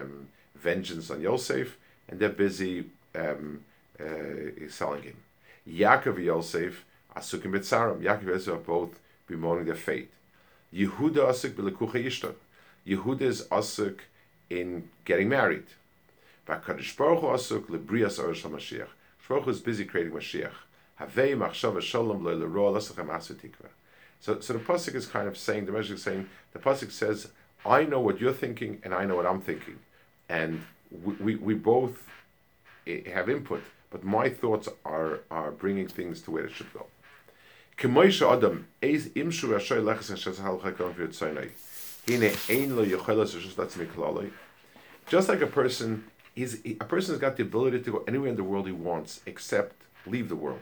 um, 0.00 0.28
vengeance 0.54 1.10
on 1.10 1.20
Yosef, 1.20 1.76
and 2.08 2.20
they're 2.20 2.28
busy 2.28 2.84
um, 3.14 3.64
uh, 3.98 4.68
selling 4.68 5.02
him. 5.02 5.16
Yaakov 5.68 6.16
and 6.16 6.24
Yosef 6.26 6.84
asukim. 7.16 7.52
Yaakov 7.52 8.26
Yosef 8.26 8.54
are 8.54 8.58
both 8.58 9.00
bemoaning 9.26 9.64
their 9.64 9.74
fate. 9.74 10.10
Yehuda 10.72 11.30
asuk 11.30 11.54
b'lekucha 11.54 12.04
yishtar. 12.04 12.34
Yehuda 12.86 13.22
is 13.22 13.42
asuk 13.44 14.00
in 14.50 14.88
getting 15.04 15.28
married. 15.28 15.64
Baruch 16.46 16.64
Hu 19.28 19.50
is 19.50 19.60
busy 19.60 19.84
creating 19.84 20.12
Mashiach. 20.12 20.52
So, 24.20 24.40
so 24.40 24.52
the 24.52 24.58
pasuk 24.58 24.94
is 24.94 25.06
kind 25.06 25.28
of 25.28 25.36
saying 25.36 25.66
the 25.66 25.72
Medrash 25.72 25.90
is 25.90 26.02
saying 26.02 26.28
the 26.52 26.58
pasuk 26.58 26.90
says, 26.90 27.28
"I 27.64 27.84
know 27.84 28.00
what 28.00 28.20
you're 28.20 28.32
thinking, 28.32 28.80
and 28.82 28.94
I 28.94 29.04
know 29.04 29.16
what 29.16 29.26
I'm 29.26 29.40
thinking, 29.40 29.78
and 30.28 30.64
we, 30.90 31.14
we, 31.14 31.36
we 31.36 31.54
both 31.54 32.08
eh, 32.86 33.10
have 33.12 33.28
input, 33.28 33.62
but 33.90 34.04
my 34.04 34.30
thoughts 34.30 34.68
are 34.84 35.20
are 35.30 35.50
bringing 35.50 35.88
things 35.88 36.22
to 36.22 36.30
where 36.30 36.46
it 36.46 36.52
should 36.52 36.72
go." 36.72 36.86
Just 45.08 45.28
like 45.28 45.42
a 45.42 45.46
person, 45.46 46.04
he's, 46.36 46.60
a 46.64 46.84
person 46.84 47.14
has 47.14 47.20
got 47.20 47.36
the 47.36 47.42
ability 47.42 47.80
to 47.80 47.90
go 47.90 48.04
anywhere 48.06 48.28
in 48.28 48.36
the 48.36 48.44
world 48.44 48.66
he 48.66 48.72
wants, 48.72 49.20
except 49.26 49.82
leave 50.06 50.28
the 50.28 50.36
world. 50.36 50.60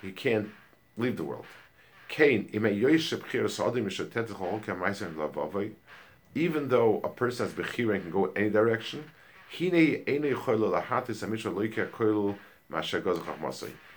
He 0.00 0.12
can't 0.12 0.48
leave 0.96 1.18
the 1.18 1.24
world. 1.24 1.44
Even 6.34 6.68
though 6.68 7.00
a 7.04 7.08
person 7.08 7.46
has 7.46 7.54
bechira 7.54 7.94
and 7.94 8.02
can 8.02 8.10
go 8.10 8.32
any 8.36 8.50
direction, 8.50 9.04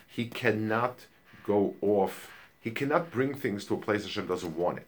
he 0.08 0.26
cannot 0.26 1.06
go 1.44 1.74
off. 1.82 2.32
He 2.62 2.72
cannot 2.72 3.12
bring 3.12 3.34
things 3.34 3.66
to 3.66 3.76
a 3.76 3.78
place 3.78 4.04
Hashem 4.04 4.28
doesn't 4.28 4.58
want 4.58 4.80
it. 4.80 4.88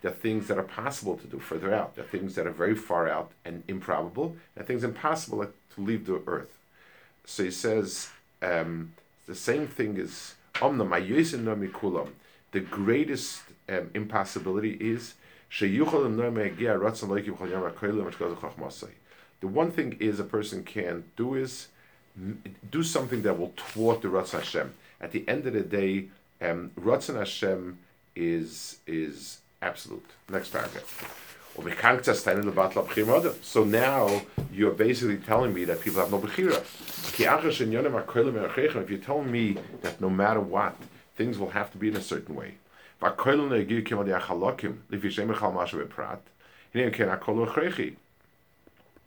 There 0.00 0.10
are 0.10 0.14
things 0.14 0.48
that 0.48 0.58
are 0.58 0.62
possible 0.62 1.16
to 1.16 1.26
do 1.26 1.38
further 1.38 1.74
out. 1.74 1.96
There 1.96 2.04
are 2.04 2.08
things 2.08 2.34
that 2.36 2.46
are 2.46 2.52
very 2.52 2.74
far 2.74 3.08
out 3.08 3.32
and 3.44 3.62
improbable. 3.68 4.36
There 4.54 4.64
are 4.64 4.66
things 4.66 4.84
impossible 4.84 5.44
to 5.44 5.80
leave 5.80 6.06
the 6.06 6.22
earth. 6.26 6.56
So 7.24 7.44
he 7.44 7.50
says 7.50 8.08
um, 8.40 8.92
the 9.26 9.34
same 9.34 9.66
thing 9.66 9.96
is 9.96 10.34
the 10.60 12.60
greatest 12.60 13.42
um, 13.68 13.90
impossibility 13.94 14.76
is 14.80 15.14
the 19.40 19.40
one 19.40 19.70
thing 19.70 19.96
is 20.00 20.20
a 20.20 20.24
person 20.24 20.64
can 20.64 21.04
do 21.16 21.34
is 21.34 21.68
do 22.70 22.82
something 22.82 23.22
that 23.22 23.38
will 23.38 23.52
thwart 23.56 24.02
the 24.02 24.08
Ratzon 24.08 24.40
Hashem. 24.40 24.74
At 25.00 25.12
the 25.12 25.26
end 25.28 25.46
of 25.46 25.52
the 25.52 25.62
day, 25.62 26.08
um, 26.40 26.72
Ratzon 26.80 27.16
Hashem 27.16 27.78
is 28.16 28.78
is 28.86 29.38
absolute. 29.62 30.10
Next 30.30 30.50
paragraph. 30.50 31.24
So 33.42 33.64
now 33.64 34.22
you're 34.52 34.70
basically 34.70 35.16
telling 35.16 35.52
me 35.52 35.64
that 35.64 35.80
people 35.80 36.00
have 36.00 36.10
no 36.12 36.18
bechira. 36.20 36.62
If 38.80 38.90
you're 38.90 38.98
telling 38.98 39.30
me 39.32 39.56
that 39.82 40.00
no 40.00 40.08
matter 40.08 40.40
what, 40.40 40.76
things 41.16 41.36
will 41.38 41.50
have 41.50 41.72
to 41.72 41.78
be 41.78 41.88
in 41.88 41.96
a 41.96 42.00
certain 42.00 42.34
way. 42.36 42.54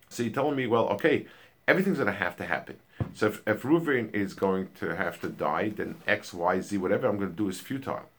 So 0.09 0.23
you're 0.23 0.33
telling 0.33 0.55
me, 0.55 0.67
well, 0.67 0.89
okay, 0.89 1.25
everything's 1.67 1.97
going 1.97 2.07
to 2.07 2.13
have 2.13 2.35
to 2.37 2.45
happen. 2.45 2.77
So 3.13 3.27
if, 3.27 3.41
if 3.47 3.63
Reuven 3.63 4.13
is 4.13 4.33
going 4.33 4.67
to 4.79 4.95
have 4.95 5.21
to 5.21 5.29
die, 5.29 5.69
then 5.69 5.95
X, 6.05 6.33
Y, 6.33 6.59
Z, 6.59 6.77
whatever 6.77 7.07
I'm 7.07 7.17
going 7.17 7.29
to 7.29 7.35
do 7.35 7.47
is 7.47 7.59
futile. 7.61 8.09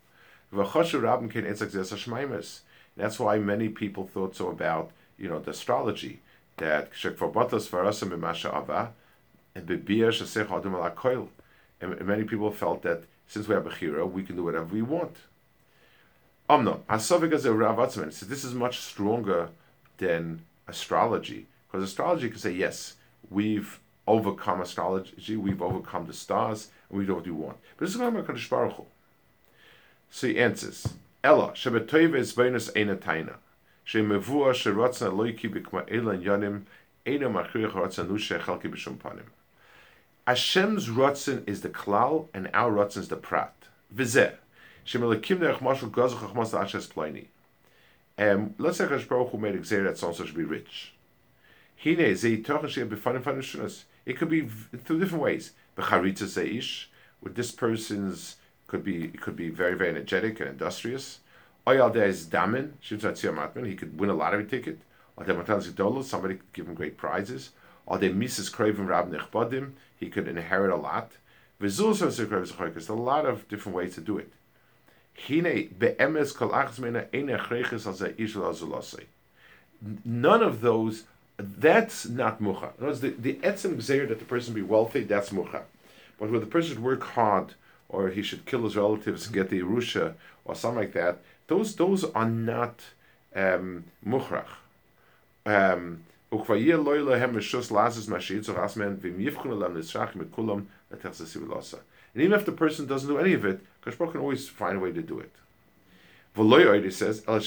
That's 2.95 3.19
why 3.19 3.39
many 3.39 3.69
people 3.71 4.07
thought 4.07 4.37
so 4.37 4.49
about, 4.49 4.91
you 5.19 5.29
know, 5.29 5.39
the 5.39 5.51
astrology, 5.51 6.21
that 6.59 6.91
and 11.81 12.07
many 12.07 12.25
people 12.25 12.51
felt 12.51 12.83
that 12.83 13.05
since 13.27 13.49
we 13.49 13.55
have 13.55 13.67
a 13.67 13.75
hero, 13.75 14.07
we 14.07 14.23
can 14.23 14.37
do 14.37 14.45
whatever 14.45 14.67
we 14.67 14.83
want. 14.83 15.17
Omno, 16.51 16.81
so 17.01 17.19
this 17.19 18.45
is 18.45 18.55
much 18.55 18.79
stronger 18.79 19.49
than 19.97 20.43
astrology. 20.69 21.47
Because 21.71 21.89
astrology 21.89 22.29
can 22.29 22.39
say, 22.39 22.53
yes, 22.53 22.97
we've 23.31 23.81
overcome 24.07 24.61
astrology, 24.61 25.37
we've 25.37 25.63
overcome 25.63 26.07
the 26.07 26.13
stars, 26.13 26.69
and 26.91 26.99
we 26.99 27.07
do 27.07 27.15
what 27.15 27.25
we 27.25 27.33
want. 27.33 27.57
But 27.77 27.87
this 27.87 27.95
is 27.95 28.01
going 28.01 28.15
to 28.15 28.49
Baruch 28.51 28.75
Hu. 28.75 28.85
So 30.15 30.27
he 30.27 30.39
answers, 30.39 30.93
Ella, 31.25 31.53
Shebetoiv 31.53 32.15
is 32.15 32.35
bonus 32.35 32.71
Eina 32.73 32.97
Taina. 32.99 33.37
Shemevua 33.87 34.53
Sherotzna 34.53 35.11
Loiki 35.11 35.51
Bikma 35.51 35.91
Elan 35.91 36.23
Yanim, 36.23 36.65
Eina 37.07 37.33
Machriach 37.33 37.73
Rotzna 37.73 38.07
Nushe 38.07 38.39
Chalki 38.39 38.71
B'Shum 38.71 38.99
Panim. 38.99 39.31
Hashem's 40.27 40.89
Rotzen 40.89 41.49
is 41.49 41.63
the 41.63 41.71
klal, 41.71 42.29
and 42.35 42.51
our 42.53 42.71
Rotzen 42.71 42.99
is 42.99 43.09
the 43.09 43.17
prat. 43.17 43.55
Vizeh. 43.93 44.35
Shemelakim 44.85 45.39
Derech 45.39 45.61
Mashal 45.61 45.91
Gozach 45.91 46.19
Achmas 46.19 46.53
Ashes 46.53 46.87
Pliny. 46.87 47.29
Um, 48.19 48.55
let's 48.59 48.77
say 48.77 48.87
Baruch 48.87 49.31
Hu 49.31 49.39
made 49.39 49.55
a 49.55 49.61
that 49.61 49.97
so 49.97 50.13
should 50.13 50.35
be 50.35 50.45
rich. 50.45 50.93
It 51.83 51.97
could 54.19 54.29
be 54.29 54.49
through 54.85 55.01
different 55.01 55.25
ways. 55.25 55.53
Becharitza 55.75 56.27
seish, 56.27 56.89
with 57.23 57.35
this 57.35 57.51
person's 57.51 58.37
could 58.73 58.83
be 58.83 59.09
could 59.09 59.37
be 59.37 59.51
very 59.51 59.75
very 59.75 59.91
energetic 59.91 60.41
and 60.41 60.49
industrious. 60.49 61.21
Is 61.69 62.27
damin, 62.27 62.73
matman. 62.81 63.67
he 63.67 63.77
could 63.77 64.01
win 64.01 64.09
a 64.09 64.15
lottery 64.15 64.47
ticket. 64.47 64.79
Somebody 65.19 66.35
could 66.37 66.53
give 66.55 66.67
him 66.67 66.75
great 66.75 66.97
prizes. 66.97 67.51
Mrs. 67.87 68.51
Craven 68.51 68.87
Rab 68.87 69.15
he 70.01 70.09
could 70.09 70.27
inherit 70.27 70.73
a 70.73 70.77
lot. 70.77 71.13
There's 71.61 71.79
a 71.79 72.95
lot 72.95 73.27
of 73.27 73.47
different 73.49 73.77
ways 73.77 73.95
to 73.97 74.01
do 74.01 74.17
it. 74.17 74.33
None 80.05 80.43
of 80.43 80.61
those 80.63 81.05
that's 81.37 82.09
not 82.09 82.41
mucha. 82.41 82.73
In 82.79 82.85
other 82.85 82.87
words, 82.87 83.01
the, 83.01 83.11
the 83.11 83.35
etzem 83.35 84.09
that 84.09 84.19
the 84.19 84.25
person 84.25 84.55
be 84.55 84.63
wealthy, 84.63 85.05
that's 85.05 85.33
mucha. 85.33 85.63
But 86.19 86.31
where 86.31 86.41
the 86.41 86.47
person 86.47 86.71
should 86.71 86.83
work 86.83 87.03
hard, 87.03 87.55
or 87.93 88.09
he 88.09 88.23
should 88.23 88.45
kill 88.47 88.65
his 88.65 88.77
relatives 88.77 89.27
and 89.27 89.35
get 89.35 89.51
the 89.51 89.61
Yerusha, 89.61 90.15
or 90.45 90.55
something 90.55 90.81
like 90.81 90.93
that, 90.95 91.19
those 91.47 91.77
those 91.77 92.05
are 92.05 92.29
not 92.29 92.81
um, 93.37 93.85
muchrach. 94.05 94.47
Um, 95.45 96.05
and 102.15 102.23
even 102.23 102.33
if 102.33 102.47
the 102.47 102.53
person 102.53 102.87
doesn't 102.87 103.09
do 103.09 103.19
any 103.19 103.35
of 103.35 103.45
it, 103.45 103.61
Kashbar 103.85 104.11
can 104.11 104.21
always 104.21 104.49
find 104.49 104.77
a 104.77 104.81
way 104.81 104.93
to 104.93 105.03
do 105.03 105.19
it. 105.19 105.33
Says, 106.91 107.23
El. 107.27 107.41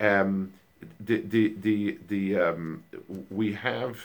Um, 0.00 0.52
the 1.00 1.20
the 1.20 1.54
the 1.60 1.98
the 2.08 2.36
um, 2.36 2.84
we 3.30 3.54
have. 3.54 3.96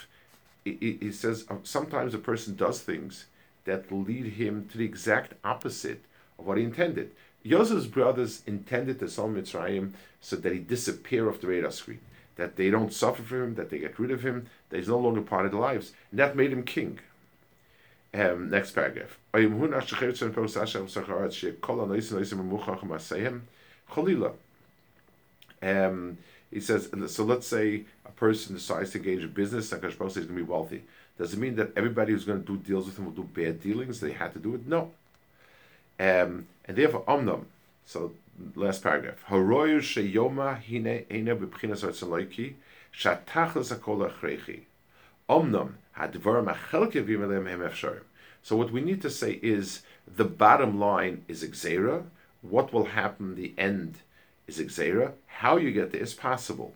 He 0.80 1.12
says 1.12 1.46
uh, 1.50 1.56
sometimes 1.64 2.14
a 2.14 2.20
person 2.20 2.56
does 2.56 2.82
things 2.82 3.26
that 3.66 3.92
lead 3.92 4.34
him 4.34 4.68
to 4.72 4.78
the 4.78 4.86
exact 4.86 5.34
opposite 5.44 6.04
of 6.38 6.46
what 6.46 6.58
he 6.58 6.64
intended. 6.64 7.12
Yosef's 7.44 7.88
brothers 7.88 8.44
intended 8.46 9.00
to 9.00 9.08
sell 9.08 9.30
Mitzrayim 9.30 9.94
so 10.22 10.36
that 10.36 10.52
he 10.52 10.60
disappear 10.60 11.30
off 11.30 11.40
the 11.40 11.48
radar 11.48 11.72
screen, 11.72 12.02
that 12.36 12.56
they 12.56 12.70
don't 12.70 12.94
suffer 12.94 13.24
from 13.24 13.44
him, 13.44 13.56
that 13.56 13.70
they 13.70 13.80
get 13.80 14.00
rid 14.00 14.12
of 14.12 14.24
him, 14.24 14.48
that 14.70 14.78
he's 14.78 14.88
no 14.90 14.98
longer 15.00 15.22
part 15.22 15.46
of 15.46 15.52
their 15.52 15.62
lives, 15.62 15.94
and 16.12 16.20
that 16.20 16.36
made 16.36 16.52
him 16.52 16.64
king. 16.64 17.00
Um, 18.14 18.50
next 18.50 18.72
paragraph. 18.72 19.18
Um, 25.62 26.18
he 26.52 26.60
says, 26.60 26.90
so 27.08 27.24
let's 27.24 27.48
say 27.48 27.86
a 28.10 28.12
person 28.20 28.56
decides 28.56 28.92
to 28.92 28.98
engage 28.98 29.24
in 29.24 29.32
business, 29.32 29.72
and 29.72 29.82
Kashbar 29.82 30.08
says 30.08 30.16
he's 30.16 30.26
going 30.26 30.40
to 30.40 30.46
be 30.46 30.52
wealthy. 30.52 30.84
Does 31.18 31.34
it 31.34 31.40
mean 31.40 31.56
that 31.58 31.72
everybody 31.76 32.12
who's 32.12 32.26
going 32.26 32.44
to 32.44 32.46
do 32.46 32.58
deals 32.58 32.86
with 32.86 32.98
him 32.98 33.06
will 33.06 33.12
do 33.12 33.24
bad 33.24 33.62
dealings? 33.62 34.00
They 34.00 34.12
had 34.12 34.34
to 34.34 34.40
do 34.40 34.56
it? 34.56 34.68
No. 34.68 34.92
Um, 36.00 36.48
and 36.66 36.78
therefore, 36.78 37.04
Omnam. 37.08 37.46
So, 37.86 38.14
last 38.56 38.82
paragraph. 38.84 39.24
Haroyu 39.30 39.80
sheyoma 39.80 40.62
hine 40.64 41.06
shatachlas 42.94 43.78
akol 43.78 44.10
achrechi. 44.10 44.62
Omnam 45.30 45.74
hadvar 45.98 46.44
machelke 46.44 47.04
v'yimelem 47.06 47.48
hem 47.48 47.60
efsharim. 47.60 48.04
So 48.42 48.56
what 48.56 48.72
we 48.72 48.82
need 48.82 49.02
to 49.02 49.10
say 49.10 49.40
is 49.44 49.82
the 50.08 50.26
bottom 50.26 50.80
line 50.80 51.26
is 51.28 51.44
exera, 51.44 52.04
what 52.42 52.72
will 52.72 52.86
happen, 52.86 53.36
the 53.36 53.54
end 53.58 53.98
is 54.48 54.60
Xera. 54.60 55.14
How 55.28 55.58
you 55.58 55.72
get 55.72 55.92
there 55.92 56.02
is 56.02 56.14
possible. 56.14 56.74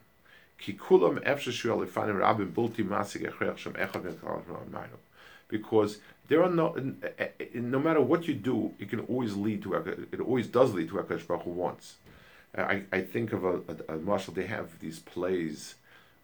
Because 5.50 5.98
there 6.28 6.44
are 6.44 6.50
no, 6.50 6.76
no 7.54 7.80
matter 7.80 8.02
what 8.02 8.28
you 8.28 8.34
do, 8.34 8.74
it 8.80 8.90
can 8.90 9.02
always 9.02 9.36
lead 9.36 9.62
to, 9.64 9.76
it 10.12 10.20
always 10.20 10.48
does 10.48 10.74
lead 10.74 10.90
to 10.90 10.96
what 10.96 11.08
Baruch 11.10 11.46
wants. 11.46 11.96
I, 12.58 12.84
I 12.92 13.02
think 13.02 13.34
of 13.34 13.44
a, 13.44 13.62
a, 13.90 13.96
a 13.96 13.98
marshal, 13.98 14.34
they 14.34 14.46
have 14.46 14.80
these 14.80 15.00
plays 15.00 15.76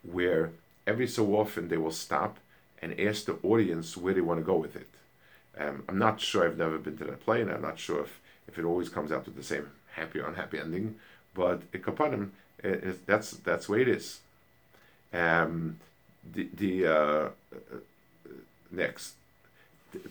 where 0.04 0.52
every 0.86 1.08
so 1.08 1.36
often 1.36 1.68
they 1.68 1.78
will 1.78 1.92
stop 1.92 2.38
and 2.82 3.00
ask 3.00 3.26
the 3.26 3.38
audience 3.44 3.98
where 3.98 4.14
they 4.14 4.22
want 4.22 4.40
to 4.40 4.46
go 4.46 4.56
with 4.56 4.76
it. 4.76 4.90
Um, 5.58 5.84
I'm 5.90 5.98
not 5.98 6.22
sure, 6.22 6.46
I've 6.46 6.58
never 6.58 6.78
been 6.78 6.98
to 6.98 7.04
that 7.06 7.26
play, 7.26 7.42
and 7.42 7.52
I'm 7.52 7.62
not 7.62 7.80
sure 7.80 8.02
if 8.02 8.20
if 8.48 8.58
it 8.58 8.66
always 8.66 8.90
comes 8.90 9.12
out 9.12 9.26
with 9.26 9.36
the 9.36 9.44
same 9.44 9.70
happy 9.92 10.20
or 10.20 10.28
unhappy 10.28 10.58
ending. 10.58 10.96
But 11.36 11.72
kapanim, 11.72 12.30
that's 13.06 13.32
that's 13.32 13.68
the 13.68 13.72
way 13.74 13.82
it 13.82 13.88
is. 13.88 14.20
Um, 15.14 15.78
the 16.34 16.48
the 16.54 16.88
uh, 16.88 17.30
next 18.72 19.14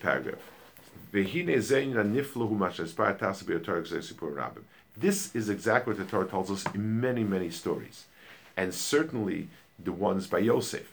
paragraph. 0.01 0.41
This 5.01 5.35
is 5.35 5.49
exactly 5.49 5.95
what 5.95 5.99
the 5.99 6.11
Torah 6.11 6.27
tells 6.27 6.51
us 6.51 6.65
in 6.75 7.01
many, 7.01 7.25
many 7.25 7.51
stories. 7.51 8.05
And 8.57 8.75
certainly 8.75 9.49
the 9.83 9.93
ones 9.93 10.27
by 10.27 10.39
Yosef. 10.39 10.93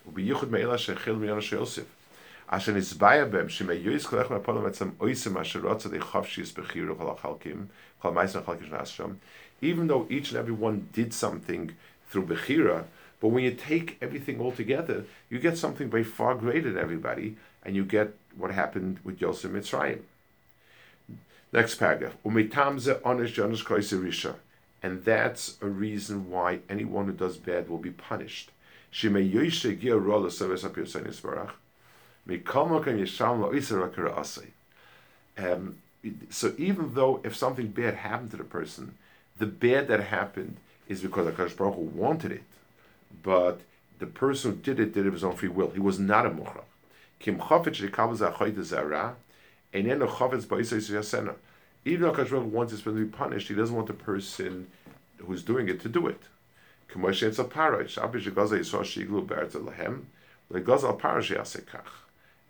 Even 9.62 9.88
though 9.88 10.08
each 10.10 10.30
and 10.30 10.38
every 10.38 10.54
one 10.54 10.88
did 10.94 11.14
something 11.14 11.72
through 12.10 12.26
bechira, 12.28 12.86
but 13.20 13.30
when 13.30 13.44
you 13.44 13.52
take 13.52 13.98
everything 14.02 14.40
all 14.40 14.52
together, 14.52 15.06
you 15.30 15.40
get 15.40 15.58
something 15.58 15.90
by 15.90 16.04
far 16.04 16.36
greater 16.36 16.72
than 16.72 16.82
everybody, 16.82 17.38
and 17.64 17.76
you 17.76 17.84
get 17.86 18.14
what 18.38 18.52
happened 18.52 19.00
with 19.04 19.22
Yosef 19.22 19.52
Mitzrayim. 19.52 20.02
Next 21.52 21.76
paragraph. 21.76 22.16
Risha. 24.02 24.36
And 24.84 25.04
that's 25.06 25.58
a 25.62 25.68
reason 25.68 26.30
why 26.30 26.60
anyone 26.70 27.06
who 27.06 27.14
does 27.14 27.38
bad 27.38 27.70
will 27.70 27.78
be 27.78 27.92
punished. 27.92 28.52
Um, 35.38 35.78
so 36.30 36.54
even 36.58 36.94
though 36.94 37.20
if 37.24 37.36
something 37.36 37.68
bad 37.68 37.96
happened 37.96 38.32
to 38.32 38.38
the 38.38 38.44
person, 38.44 38.96
the 39.38 39.46
bad 39.46 39.88
that 39.88 40.02
happened 40.02 40.58
is 40.88 41.02
because 41.02 41.28
Akash 41.28 41.58
Baruch 41.58 41.76
Hu 41.76 41.82
wanted 41.82 42.32
it, 42.32 42.44
but 43.24 43.62
the 44.00 44.06
person 44.06 44.52
who 44.52 44.58
did 44.58 44.80
it 44.80 44.94
did 44.94 45.06
it 45.06 45.08
of 45.08 45.14
his 45.14 45.24
own 45.24 45.36
free 45.36 45.50
will. 45.50 45.70
He 45.72 45.80
was 45.80 46.00
not 46.00 46.26
a 46.26 46.30
muchach. 46.30 46.64
Kim 47.20 47.38
chafetz 47.40 47.76
shekavaz 47.76 48.20
achoyde 48.30 48.62
zara, 48.64 49.16
eneno 49.74 50.08
chafetz 50.08 50.46
ba'isay 50.46 50.78
yasena. 50.92 51.36
Even 51.86 52.02
though 52.02 52.14
Akash 52.14 52.32
wants 52.32 52.74
this 52.74 52.82
person 52.82 53.00
to 53.00 53.06
be 53.06 53.12
punished, 53.12 53.48
he 53.48 53.54
doesn't 53.54 53.76
want 53.76 53.88
the 53.88 53.94
person 53.94 54.68
who's 55.20 55.44
doing 55.44 55.70
it 55.70 55.80
to 55.82 55.88
do 55.88 56.08
it. 56.08 56.22
K'moshe 56.90 57.28
etzel 57.28 57.46
parash, 57.46 58.00
abish 58.00 58.34
gaza 58.34 58.58
yisrael 58.58 58.82
shiglu 58.82 59.26
be'ertz 59.26 59.54
lehem, 59.54 60.06
legaza 60.52 61.00
parash 61.00 61.36
yasekach. 61.36 61.86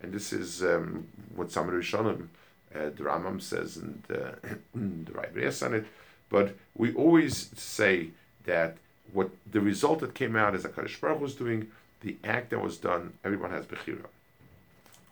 And 0.02 0.12
this 0.12 0.32
is 0.32 0.62
um, 0.62 1.06
what 1.34 1.50
some 1.50 1.68
Rishonim, 1.68 2.28
uh, 2.74 2.90
the 2.96 3.04
Rambam 3.04 3.40
says, 3.40 3.76
and 3.76 4.02
uh, 4.10 4.32
the 4.74 5.12
Rai 5.12 5.52
on 5.62 5.74
it. 5.74 5.86
But 6.28 6.56
we 6.74 6.92
always 6.94 7.50
say 7.54 8.10
that 8.44 8.76
what 9.12 9.30
the 9.50 9.60
result 9.60 10.00
that 10.00 10.14
came 10.14 10.36
out 10.36 10.54
is 10.54 10.62
that 10.62 10.74
Kadosh 10.74 11.00
Baruch 11.00 11.20
was 11.20 11.34
doing 11.34 11.68
the 12.00 12.16
act 12.24 12.50
that 12.50 12.60
was 12.60 12.76
done. 12.76 13.14
Everyone 13.24 13.50
has 13.50 13.64
bechira. 13.66 14.06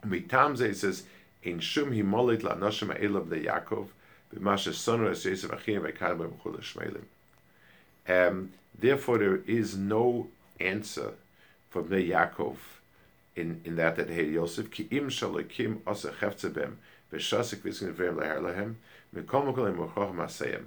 Mitamze 0.07 0.63
it 0.63 0.77
says 0.77 1.05
in 1.43 1.61
Shum 1.61 1.91
Himolit 1.91 2.43
la 2.43 2.55
Noshim 2.55 2.99
Elab 3.01 3.31
de 3.31 3.41
Yaakov 3.41 3.89
b'masha 4.35 4.73
Sonu 4.73 5.11
es 5.11 5.25
Yosef 5.25 5.53
Achim 5.53 5.83
v'Kan 5.83 6.19
b'Mechul 6.19 6.61
Shmeilim. 6.61 7.05
Um, 8.07 8.53
therefore, 8.79 9.19
there 9.19 9.37
is 9.47 9.77
no 9.77 10.29
answer 10.61 11.15
for 11.71 11.83
Bnei 11.83 12.11
Yaakov 12.11 12.57
in, 13.37 13.61
in 13.65 13.77
that 13.77 13.97
that 13.97 14.11
hey 14.11 14.29
Yosef 14.29 14.71
ki 14.71 14.89
im 14.91 15.09
shalokim 15.09 15.79
asa 15.87 16.11
chefze 16.11 16.53
bem 16.53 16.79
v'shasik 17.13 17.63
v'iskin 17.63 17.93
v'em 17.93 18.17
leher 18.17 18.41
lehem 18.41 18.77
v'kol 19.15 19.47
mokol 19.47 19.69
im 19.69 19.77
mochoch 19.77 20.15
masayim 20.15 20.65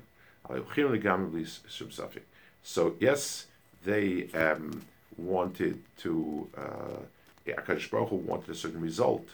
al 0.50 0.58
yuchim 0.58 0.92
legam 0.92 1.32
b'lis 1.32 1.60
shum 1.70 1.90
safik 1.90 2.24
so 2.68 2.96
yes 3.00 3.46
they 3.86 4.28
um, 4.34 4.82
wanted 5.18 5.82
to 5.98 6.48
uh, 6.58 7.00
Akadosh 7.48 7.90
Baruch 7.90 8.10
Hu 8.10 8.16
wanted 8.18 8.50
a 8.50 8.56
certain 8.56 8.82
result 8.82 9.28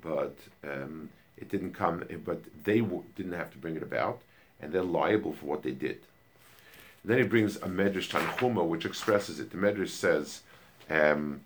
but 0.00 0.36
um, 0.62 1.08
it 1.36 1.48
didn't 1.48 1.72
come 1.72 2.04
but 2.24 2.40
they 2.64 2.80
w- 2.80 3.04
didn't 3.16 3.32
have 3.32 3.50
to 3.50 3.58
bring 3.58 3.76
it 3.76 3.82
about 3.82 4.20
and 4.60 4.72
they're 4.72 4.82
liable 4.82 5.32
for 5.32 5.46
what 5.46 5.62
they 5.62 5.70
did. 5.70 5.98
Then 7.04 7.18
he 7.18 7.24
brings 7.24 7.56
a 7.56 7.68
medrash 7.68 8.10
Tanchuma 8.10 8.66
which 8.66 8.84
expresses 8.84 9.40
it. 9.40 9.50
The 9.50 9.56
medrash 9.56 9.90
says 9.90 10.42
um, 10.90 11.40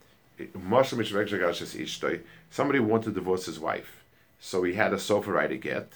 Somebody 2.51 2.79
wanted 2.81 3.05
to 3.05 3.11
divorce 3.13 3.47
his 3.47 3.61
wife, 3.61 4.03
so 4.41 4.63
he 4.63 4.75
had 4.75 4.93
a 4.93 4.99
sofa 4.99 5.31
right 5.31 5.49
to 5.49 5.57
get, 5.57 5.93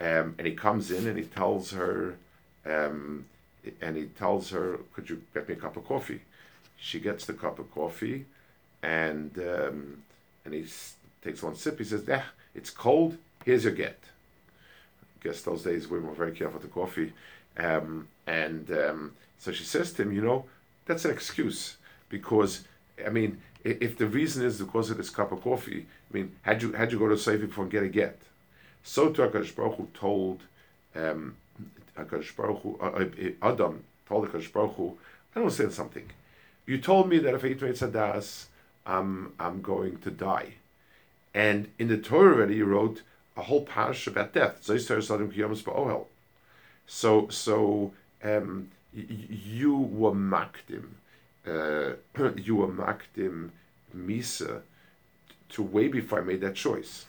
um, 0.00 0.34
and 0.38 0.46
he 0.46 0.52
comes 0.54 0.90
in 0.90 1.06
and 1.06 1.16
he 1.18 1.24
tells 1.24 1.70
her, 1.72 2.16
um, 2.64 3.26
and 3.80 3.96
he 3.96 4.04
tells 4.06 4.50
her, 4.50 4.78
"Could 4.94 5.10
you 5.10 5.22
get 5.34 5.48
me 5.48 5.54
a 5.54 5.58
cup 5.58 5.76
of 5.76 5.84
coffee?" 5.86 6.22
She 6.76 7.00
gets 7.00 7.24
the 7.26 7.32
cup 7.32 7.58
of 7.58 7.70
coffee, 7.72 8.26
and 8.82 9.36
um, 9.38 10.02
and 10.44 10.54
he 10.54 10.66
takes 11.22 11.42
one 11.42 11.56
sip. 11.56 11.78
He 11.78 11.84
says, 11.84 12.04
"Yeah, 12.06 12.24
it's 12.54 12.70
cold. 12.70 13.16
Here's 13.44 13.64
your 13.64 13.72
get." 13.72 13.98
I 15.02 15.28
guess 15.28 15.42
those 15.42 15.62
days 15.62 15.88
women 15.88 16.08
were 16.08 16.14
very 16.14 16.32
careful 16.32 16.60
with 16.60 16.68
the 16.68 16.74
coffee, 16.80 17.12
um, 17.56 18.08
and 18.26 18.70
um, 18.70 19.12
so 19.38 19.52
she 19.52 19.64
says 19.64 19.92
to 19.92 20.02
him, 20.02 20.12
"You 20.12 20.22
know, 20.22 20.44
that's 20.86 21.04
an 21.04 21.10
excuse 21.10 21.76
because." 22.08 22.64
I 23.04 23.10
mean, 23.10 23.42
if 23.62 23.98
the 23.98 24.06
reason 24.06 24.44
is 24.44 24.58
because 24.58 24.90
of 24.90 24.96
this 24.96 25.10
cup 25.10 25.32
of 25.32 25.42
coffee, 25.42 25.86
I 26.10 26.14
mean, 26.14 26.36
had 26.42 26.62
you 26.62 26.72
had 26.72 26.92
you 26.92 26.98
go 26.98 27.08
to 27.08 27.18
Sefer 27.18 27.46
before 27.46 27.64
and 27.64 27.70
get 27.70 27.82
a 27.82 27.88
get? 27.88 28.18
So 28.82 29.10
to 29.10 29.22
Hakadosh 29.22 29.54
Baruch 29.54 29.76
Hu 29.76 29.88
told 29.92 30.42
um, 30.94 31.36
Hakadosh 31.96 32.34
Baruch 32.36 32.62
Hu, 32.62 32.78
uh, 32.80 32.86
uh, 32.86 33.50
Adam 33.50 33.84
told 34.08 34.28
Hakadosh 34.28 34.52
Baruch 34.52 34.74
Hu, 34.76 34.88
I 34.88 35.34
don't 35.34 35.44
understand 35.44 35.72
something. 35.72 36.10
You 36.66 36.78
told 36.78 37.08
me 37.08 37.18
that 37.18 37.34
if 37.34 37.44
I 37.44 37.48
eat 37.48 37.60
Sadas, 37.60 38.46
I'm 38.86 39.32
I'm 39.38 39.62
going 39.62 39.98
to 39.98 40.10
die, 40.10 40.54
and 41.34 41.68
in 41.78 41.88
the 41.88 41.98
Torah 41.98 42.34
already 42.34 42.56
you 42.56 42.64
wrote 42.64 43.02
a 43.36 43.42
whole 43.42 43.62
parish 43.64 44.06
about 44.06 44.32
death. 44.32 44.64
So 46.86 47.28
so 47.28 47.92
um, 48.22 48.70
you 48.94 49.76
were 49.76 50.12
makdim 50.12 50.84
uh, 51.46 51.92
you 52.36 52.56
were 52.56 52.68
makdim 52.68 53.50
misa 53.96 54.62
to 55.50 55.62
way 55.62 55.88
before 55.88 56.20
I 56.20 56.22
made 56.22 56.40
that 56.40 56.54
choice. 56.54 57.06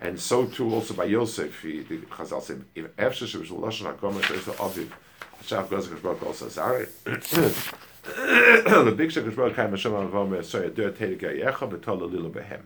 And 0.00 0.20
so 0.20 0.46
too 0.46 0.72
also 0.72 0.94
by 0.94 1.04
Yosef, 1.04 1.62
he, 1.62 1.80
the 1.80 1.98
Chazal 1.98 2.42
said, 2.42 2.64
if 2.74 2.94
Efshe 2.96 3.26
Shevish 3.26 3.48
Lashon 3.48 3.96
HaKomer 3.96 4.20
Shevish 4.20 4.54
Aviv, 4.56 4.90
Hashem 5.38 5.64
Gozik 5.64 5.98
Hashbarach 5.98 6.26
also 6.26 6.48
Zare, 6.48 6.88
the 7.04 8.94
big 8.96 9.10
Shevish 9.10 9.32
Hashbarach 9.32 9.54
Kaim 9.54 9.70
Hashem 9.70 9.92
Avom 9.92 10.44
Sorry, 10.44 10.70
Der 10.70 10.92
Tedek 10.92 11.20
Yecha 11.20 11.70
B'Tol 11.70 12.10
Lilo 12.10 12.30
Behem, 12.30 12.62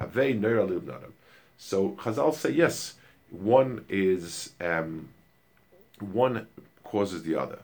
Havei 0.00 0.38
Neira 0.38 0.68
Lil 0.68 0.80
Nadam. 0.80 1.12
So 1.56 1.90
Chazal 1.92 2.34
say 2.34 2.50
yes, 2.50 2.94
one 3.30 3.84
is, 3.88 4.52
um, 4.60 5.08
one 6.00 6.46
causes 6.84 7.22
the 7.22 7.34
other 7.34 7.60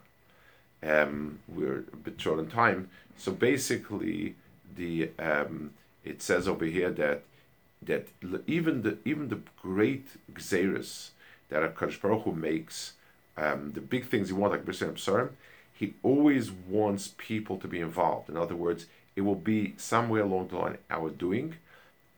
um, 0.82 1.38
we're 1.48 1.84
a 1.92 1.96
bit 1.96 2.20
short 2.20 2.38
on 2.38 2.48
time. 2.48 2.88
So 3.16 3.32
basically, 3.32 4.34
the 4.76 5.10
um, 5.18 5.72
it 6.04 6.22
says 6.22 6.48
over 6.48 6.64
here 6.64 6.90
that 6.90 7.22
that 7.82 8.08
even 8.46 8.82
the 8.82 8.98
even 9.04 9.28
the 9.28 9.40
great 9.60 10.06
xeris 10.34 11.10
that 11.48 11.62
Hakadosh 11.62 12.00
Baruch 12.00 12.22
Hu 12.22 12.32
makes, 12.32 12.92
um, 13.36 13.72
the 13.72 13.80
big 13.80 14.06
things 14.06 14.28
he 14.28 14.34
wants, 14.34 14.52
like 14.52 14.64
B'Shem 14.64 14.94
Psarim, 14.94 15.30
he 15.74 15.94
always 16.02 16.50
wants 16.50 17.14
people 17.16 17.58
to 17.58 17.66
be 17.66 17.80
involved. 17.80 18.28
In 18.28 18.36
other 18.36 18.54
words, 18.54 18.86
it 19.16 19.22
will 19.22 19.34
be 19.34 19.74
somewhere 19.76 20.22
along 20.22 20.48
the 20.48 20.56
line 20.56 20.78
our 20.90 21.10
doing, 21.10 21.56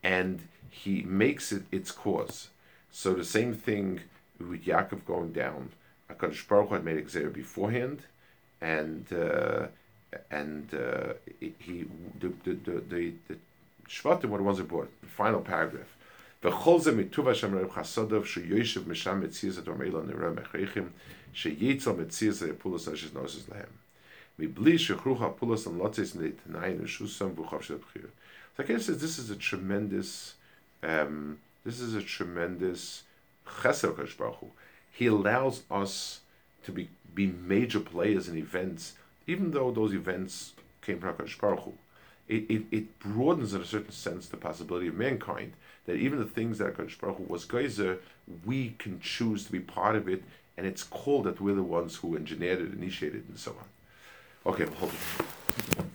and 0.02 0.48
he 0.68 1.02
makes 1.02 1.52
it 1.52 1.62
its 1.70 1.90
cause. 1.90 2.48
So 2.90 3.14
the 3.14 3.24
same 3.24 3.54
thing 3.54 4.00
with 4.38 4.64
Yaakov 4.64 5.04
going 5.06 5.32
down. 5.32 5.70
Hakadosh 6.10 6.46
Baruch 6.46 6.68
Hu 6.68 6.74
had 6.74 6.84
made 6.84 6.98
a 6.98 7.28
beforehand, 7.28 8.02
and 8.60 9.06
uh, 9.12 9.66
and 10.30 10.74
uh, 10.74 11.14
he 11.40 11.86
the 12.20 12.32
the, 12.44 12.54
the, 12.54 13.12
the 13.28 13.36
Shvatim 13.91 14.25
were 14.25 14.37
the 14.37 14.43
ones 14.43 14.57
who 14.57 14.63
brought 14.63 14.89
the 15.01 15.07
final 15.07 15.41
paragraph. 15.41 15.93
וכל 16.43 16.79
זה 16.79 16.91
מטוב 16.91 17.27
השם 17.27 17.55
רב 17.55 17.71
חסודov 17.71 18.25
שיושב 18.25 18.89
משם 18.89 19.19
מציאס 19.19 19.57
את 19.57 19.67
עמלו 19.67 20.01
נראה 20.01 20.29
מכריחים 20.29 20.89
שייצל 21.33 21.91
מציאס 21.91 22.41
לפולוס 22.41 22.87
אשת 22.87 23.13
נוסס 23.13 23.49
להם. 23.49 23.69
מבלי 24.39 24.79
שכרוך 24.79 25.21
הפולוס 25.21 25.67
המלוצס 25.67 26.15
נתנאי 26.15 26.73
נשוסם 26.83 27.39
וחופש 27.39 27.71
הבחיר. 27.71 28.07
So 28.57 28.63
I 28.63 28.65
guess 28.65 28.87
this 28.87 29.19
is 29.19 29.29
a 29.29 29.35
tremendous, 29.35 30.33
um, 30.83 31.37
this 31.63 31.79
is 31.79 31.93
a 31.93 32.01
tremendous 32.01 33.03
chesed 33.45 34.17
Baruch 34.17 34.37
Hu. 34.39 34.47
He 34.91 35.05
allows 35.07 35.63
us 35.69 36.21
to 36.63 36.71
be 36.71 36.89
be 37.13 37.27
major 37.27 37.79
players 37.79 38.27
in 38.29 38.35
events, 38.37 38.93
even 39.25 39.51
though 39.51 39.71
those 39.71 39.93
events 39.93 40.53
came 40.81 40.99
from 40.99 41.13
HaKadosh 41.13 41.39
Baruch 41.39 41.63
Hu. 41.65 41.73
It, 42.32 42.50
it, 42.50 42.62
it, 42.70 42.98
broadens 42.98 43.52
in 43.52 43.60
a 43.60 43.64
certain 43.66 43.92
sense 43.92 44.26
the 44.26 44.38
possibility 44.38 44.88
of 44.88 44.94
mankind 44.94 45.52
that 45.84 45.96
even 45.96 46.18
the 46.18 46.24
things 46.24 46.56
that 46.58 46.74
HaKadosh 46.74 46.98
Baruch 46.98 47.18
Hu 47.18 47.24
was 47.24 47.44
geyser, 47.44 47.98
we 48.46 48.70
can 48.78 49.00
choose 49.00 49.44
to 49.44 49.52
be 49.52 49.60
part 49.60 49.96
of 49.96 50.08
it, 50.08 50.22
and 50.56 50.66
it's 50.66 50.82
called 50.82 51.24
that 51.24 51.42
we're 51.42 51.54
the 51.54 51.62
ones 51.62 51.96
who 51.96 52.16
engineered 52.16 52.62
it, 52.62 52.72
initiated 52.72 53.24
it, 53.24 53.28
and 53.28 53.38
so 53.38 53.50
on. 53.50 54.52
Okay, 54.54 54.64
hold 54.64 54.92
it. 54.92 55.91